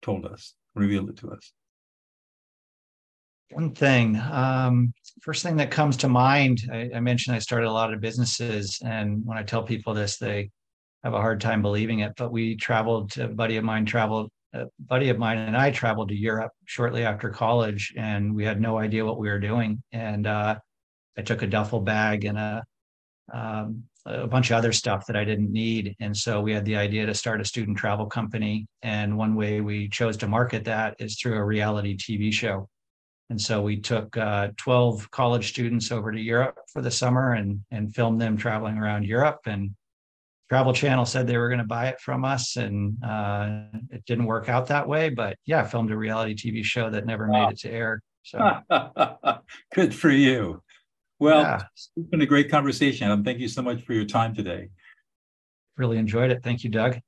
told 0.00 0.24
us, 0.24 0.54
revealed 0.74 1.10
it 1.10 1.18
to 1.18 1.32
us? 1.32 1.52
One 3.50 3.74
thing, 3.74 4.16
um, 4.16 4.94
first 5.20 5.42
thing 5.42 5.58
that 5.58 5.70
comes 5.70 5.98
to 5.98 6.08
mind, 6.08 6.62
I, 6.72 6.88
I, 6.94 7.00
mentioned 7.00 7.36
I 7.36 7.40
started 7.40 7.68
a 7.68 7.72
lot 7.72 7.92
of 7.92 8.00
businesses, 8.00 8.80
and 8.82 9.20
when 9.26 9.36
I 9.36 9.42
tell 9.42 9.64
people 9.64 9.92
this, 9.92 10.16
they 10.16 10.48
have 11.04 11.12
a 11.12 11.20
hard 11.20 11.42
time 11.42 11.60
believing 11.60 11.98
it. 11.98 12.14
But 12.16 12.32
we 12.32 12.56
traveled. 12.56 13.18
A 13.18 13.28
buddy 13.28 13.58
of 13.58 13.64
mine 13.64 13.84
traveled. 13.84 14.30
A 14.52 14.66
buddy 14.78 15.10
of 15.10 15.18
mine 15.18 15.38
and 15.38 15.56
I 15.56 15.70
traveled 15.70 16.08
to 16.08 16.16
Europe 16.16 16.52
shortly 16.64 17.04
after 17.04 17.30
college, 17.30 17.94
and 17.96 18.34
we 18.34 18.44
had 18.44 18.60
no 18.60 18.78
idea 18.78 19.04
what 19.04 19.18
we 19.18 19.28
were 19.28 19.38
doing. 19.38 19.82
And 19.92 20.26
uh, 20.26 20.56
I 21.16 21.22
took 21.22 21.42
a 21.42 21.46
duffel 21.46 21.80
bag 21.80 22.24
and 22.24 22.36
a 22.38 22.64
um, 23.32 23.84
a 24.06 24.26
bunch 24.26 24.50
of 24.50 24.56
other 24.56 24.72
stuff 24.72 25.06
that 25.06 25.16
I 25.16 25.24
didn't 25.24 25.52
need. 25.52 25.94
And 26.00 26.16
so 26.16 26.40
we 26.40 26.52
had 26.52 26.64
the 26.64 26.76
idea 26.76 27.06
to 27.06 27.14
start 27.14 27.40
a 27.40 27.44
student 27.44 27.76
travel 27.76 28.06
company. 28.06 28.66
And 28.82 29.16
one 29.16 29.34
way 29.34 29.60
we 29.60 29.88
chose 29.88 30.16
to 30.18 30.26
market 30.26 30.64
that 30.64 30.96
is 30.98 31.18
through 31.18 31.36
a 31.36 31.44
reality 31.44 31.96
TV 31.96 32.32
show. 32.32 32.68
And 33.28 33.40
so 33.40 33.62
we 33.62 33.78
took 33.78 34.16
uh, 34.16 34.48
12 34.56 35.10
college 35.10 35.50
students 35.50 35.92
over 35.92 36.10
to 36.10 36.20
Europe 36.20 36.58
for 36.72 36.82
the 36.82 36.90
summer 36.90 37.34
and, 37.34 37.60
and 37.70 37.94
filmed 37.94 38.20
them 38.20 38.36
traveling 38.36 38.78
around 38.78 39.04
Europe. 39.04 39.40
And 39.46 39.70
Travel 40.50 40.72
Channel 40.72 41.06
said 41.06 41.28
they 41.28 41.38
were 41.38 41.48
going 41.48 41.60
to 41.60 41.64
buy 41.64 41.88
it 41.88 42.00
from 42.00 42.24
us, 42.24 42.56
and 42.56 42.96
uh, 43.04 43.62
it 43.90 44.04
didn't 44.04 44.26
work 44.26 44.48
out 44.48 44.66
that 44.66 44.88
way. 44.88 45.08
But 45.08 45.36
yeah, 45.46 45.62
filmed 45.62 45.92
a 45.92 45.96
reality 45.96 46.34
TV 46.34 46.64
show 46.64 46.90
that 46.90 47.06
never 47.06 47.28
wow. 47.28 47.46
made 47.46 47.52
it 47.52 47.60
to 47.60 47.70
air. 47.70 48.02
So 48.24 48.58
good 49.74 49.94
for 49.94 50.10
you. 50.10 50.60
Well, 51.20 51.42
yeah. 51.42 51.62
it's 51.76 51.90
been 52.10 52.22
a 52.22 52.26
great 52.26 52.50
conversation. 52.50 53.06
Adam. 53.06 53.22
Thank 53.22 53.38
you 53.38 53.48
so 53.48 53.62
much 53.62 53.82
for 53.82 53.92
your 53.92 54.06
time 54.06 54.34
today. 54.34 54.70
Really 55.76 55.98
enjoyed 55.98 56.32
it. 56.32 56.42
Thank 56.42 56.64
you, 56.64 56.70
Doug. 56.70 56.98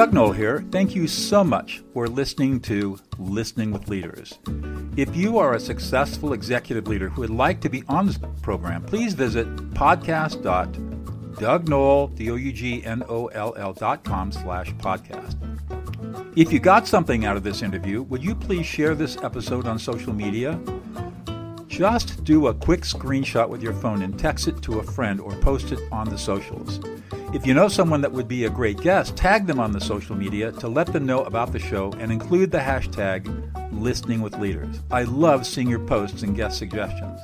Doug 0.00 0.14
Noll 0.14 0.32
here. 0.32 0.64
Thank 0.70 0.94
you 0.94 1.06
so 1.06 1.44
much 1.44 1.82
for 1.92 2.08
listening 2.08 2.60
to 2.60 2.98
Listening 3.18 3.70
with 3.70 3.88
Leaders. 3.88 4.38
If 4.96 5.14
you 5.14 5.36
are 5.36 5.52
a 5.52 5.60
successful 5.60 6.32
executive 6.32 6.88
leader 6.88 7.10
who 7.10 7.20
would 7.20 7.28
like 7.28 7.60
to 7.60 7.68
be 7.68 7.84
on 7.86 8.06
this 8.06 8.18
program, 8.40 8.82
please 8.82 9.12
visit 9.12 9.46
podcast.dougnoll, 9.74 12.06
D-O-U-G-N-O-L-L 12.14 13.72
dot 13.74 14.02
com 14.02 14.32
slash 14.32 14.72
podcast. 14.76 15.36
If 16.34 16.50
you 16.50 16.60
got 16.60 16.88
something 16.88 17.26
out 17.26 17.36
of 17.36 17.42
this 17.42 17.60
interview, 17.60 18.00
would 18.04 18.24
you 18.24 18.34
please 18.34 18.64
share 18.64 18.94
this 18.94 19.18
episode 19.18 19.66
on 19.66 19.78
social 19.78 20.14
media? 20.14 20.58
Just 21.80 22.24
do 22.24 22.48
a 22.48 22.52
quick 22.52 22.82
screenshot 22.82 23.48
with 23.48 23.62
your 23.62 23.72
phone 23.72 24.02
and 24.02 24.18
text 24.18 24.48
it 24.48 24.60
to 24.64 24.80
a 24.80 24.82
friend 24.82 25.18
or 25.18 25.34
post 25.36 25.72
it 25.72 25.78
on 25.90 26.10
the 26.10 26.18
socials. 26.18 26.78
If 27.32 27.46
you 27.46 27.54
know 27.54 27.68
someone 27.68 28.02
that 28.02 28.12
would 28.12 28.28
be 28.28 28.44
a 28.44 28.50
great 28.50 28.82
guest, 28.82 29.16
tag 29.16 29.46
them 29.46 29.58
on 29.58 29.72
the 29.72 29.80
social 29.80 30.14
media 30.14 30.52
to 30.52 30.68
let 30.68 30.88
them 30.88 31.06
know 31.06 31.22
about 31.22 31.54
the 31.54 31.58
show 31.58 31.90
and 31.92 32.12
include 32.12 32.50
the 32.50 32.58
hashtag 32.58 33.24
listening 33.72 34.20
with 34.20 34.38
leaders. 34.38 34.82
I 34.90 35.04
love 35.04 35.46
seeing 35.46 35.70
your 35.70 35.78
posts 35.78 36.22
and 36.22 36.36
guest 36.36 36.58
suggestions. 36.58 37.18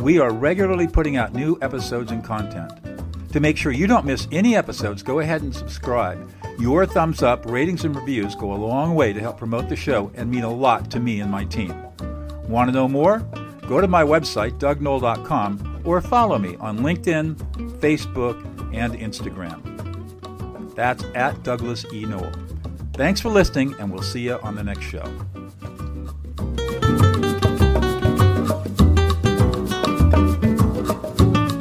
We 0.00 0.18
are 0.18 0.34
regularly 0.34 0.86
putting 0.86 1.16
out 1.16 1.32
new 1.32 1.58
episodes 1.62 2.12
and 2.12 2.22
content. 2.22 2.78
To 3.32 3.40
make 3.40 3.56
sure 3.56 3.72
you 3.72 3.86
don't 3.86 4.04
miss 4.04 4.28
any 4.30 4.54
episodes, 4.54 5.02
go 5.02 5.20
ahead 5.20 5.40
and 5.40 5.56
subscribe. 5.56 6.30
Your 6.58 6.84
thumbs 6.84 7.22
up, 7.22 7.46
ratings, 7.46 7.86
and 7.86 7.96
reviews 7.96 8.34
go 8.34 8.52
a 8.52 8.54
long 8.54 8.94
way 8.94 9.14
to 9.14 9.20
help 9.20 9.38
promote 9.38 9.70
the 9.70 9.76
show 9.76 10.12
and 10.14 10.30
mean 10.30 10.44
a 10.44 10.52
lot 10.52 10.90
to 10.90 11.00
me 11.00 11.20
and 11.20 11.30
my 11.30 11.46
team. 11.46 11.74
Want 12.46 12.68
to 12.68 12.74
know 12.74 12.86
more? 12.86 13.26
Go 13.68 13.80
to 13.80 13.88
my 13.88 14.02
website, 14.02 14.58
dougnoll.com, 14.58 15.82
or 15.84 16.00
follow 16.00 16.38
me 16.38 16.56
on 16.56 16.80
LinkedIn, 16.80 17.36
Facebook, 17.80 18.42
and 18.74 18.94
Instagram. 18.94 19.62
That's 20.74 21.04
at 21.14 21.42
Douglas 21.42 21.84
E. 21.92 22.04
Noll. 22.04 22.30
Thanks 22.94 23.20
for 23.20 23.28
listening, 23.28 23.74
and 23.78 23.92
we'll 23.92 24.02
see 24.02 24.20
you 24.20 24.38
on 24.40 24.54
the 24.54 24.62
next 24.62 24.84
show. 24.84 25.04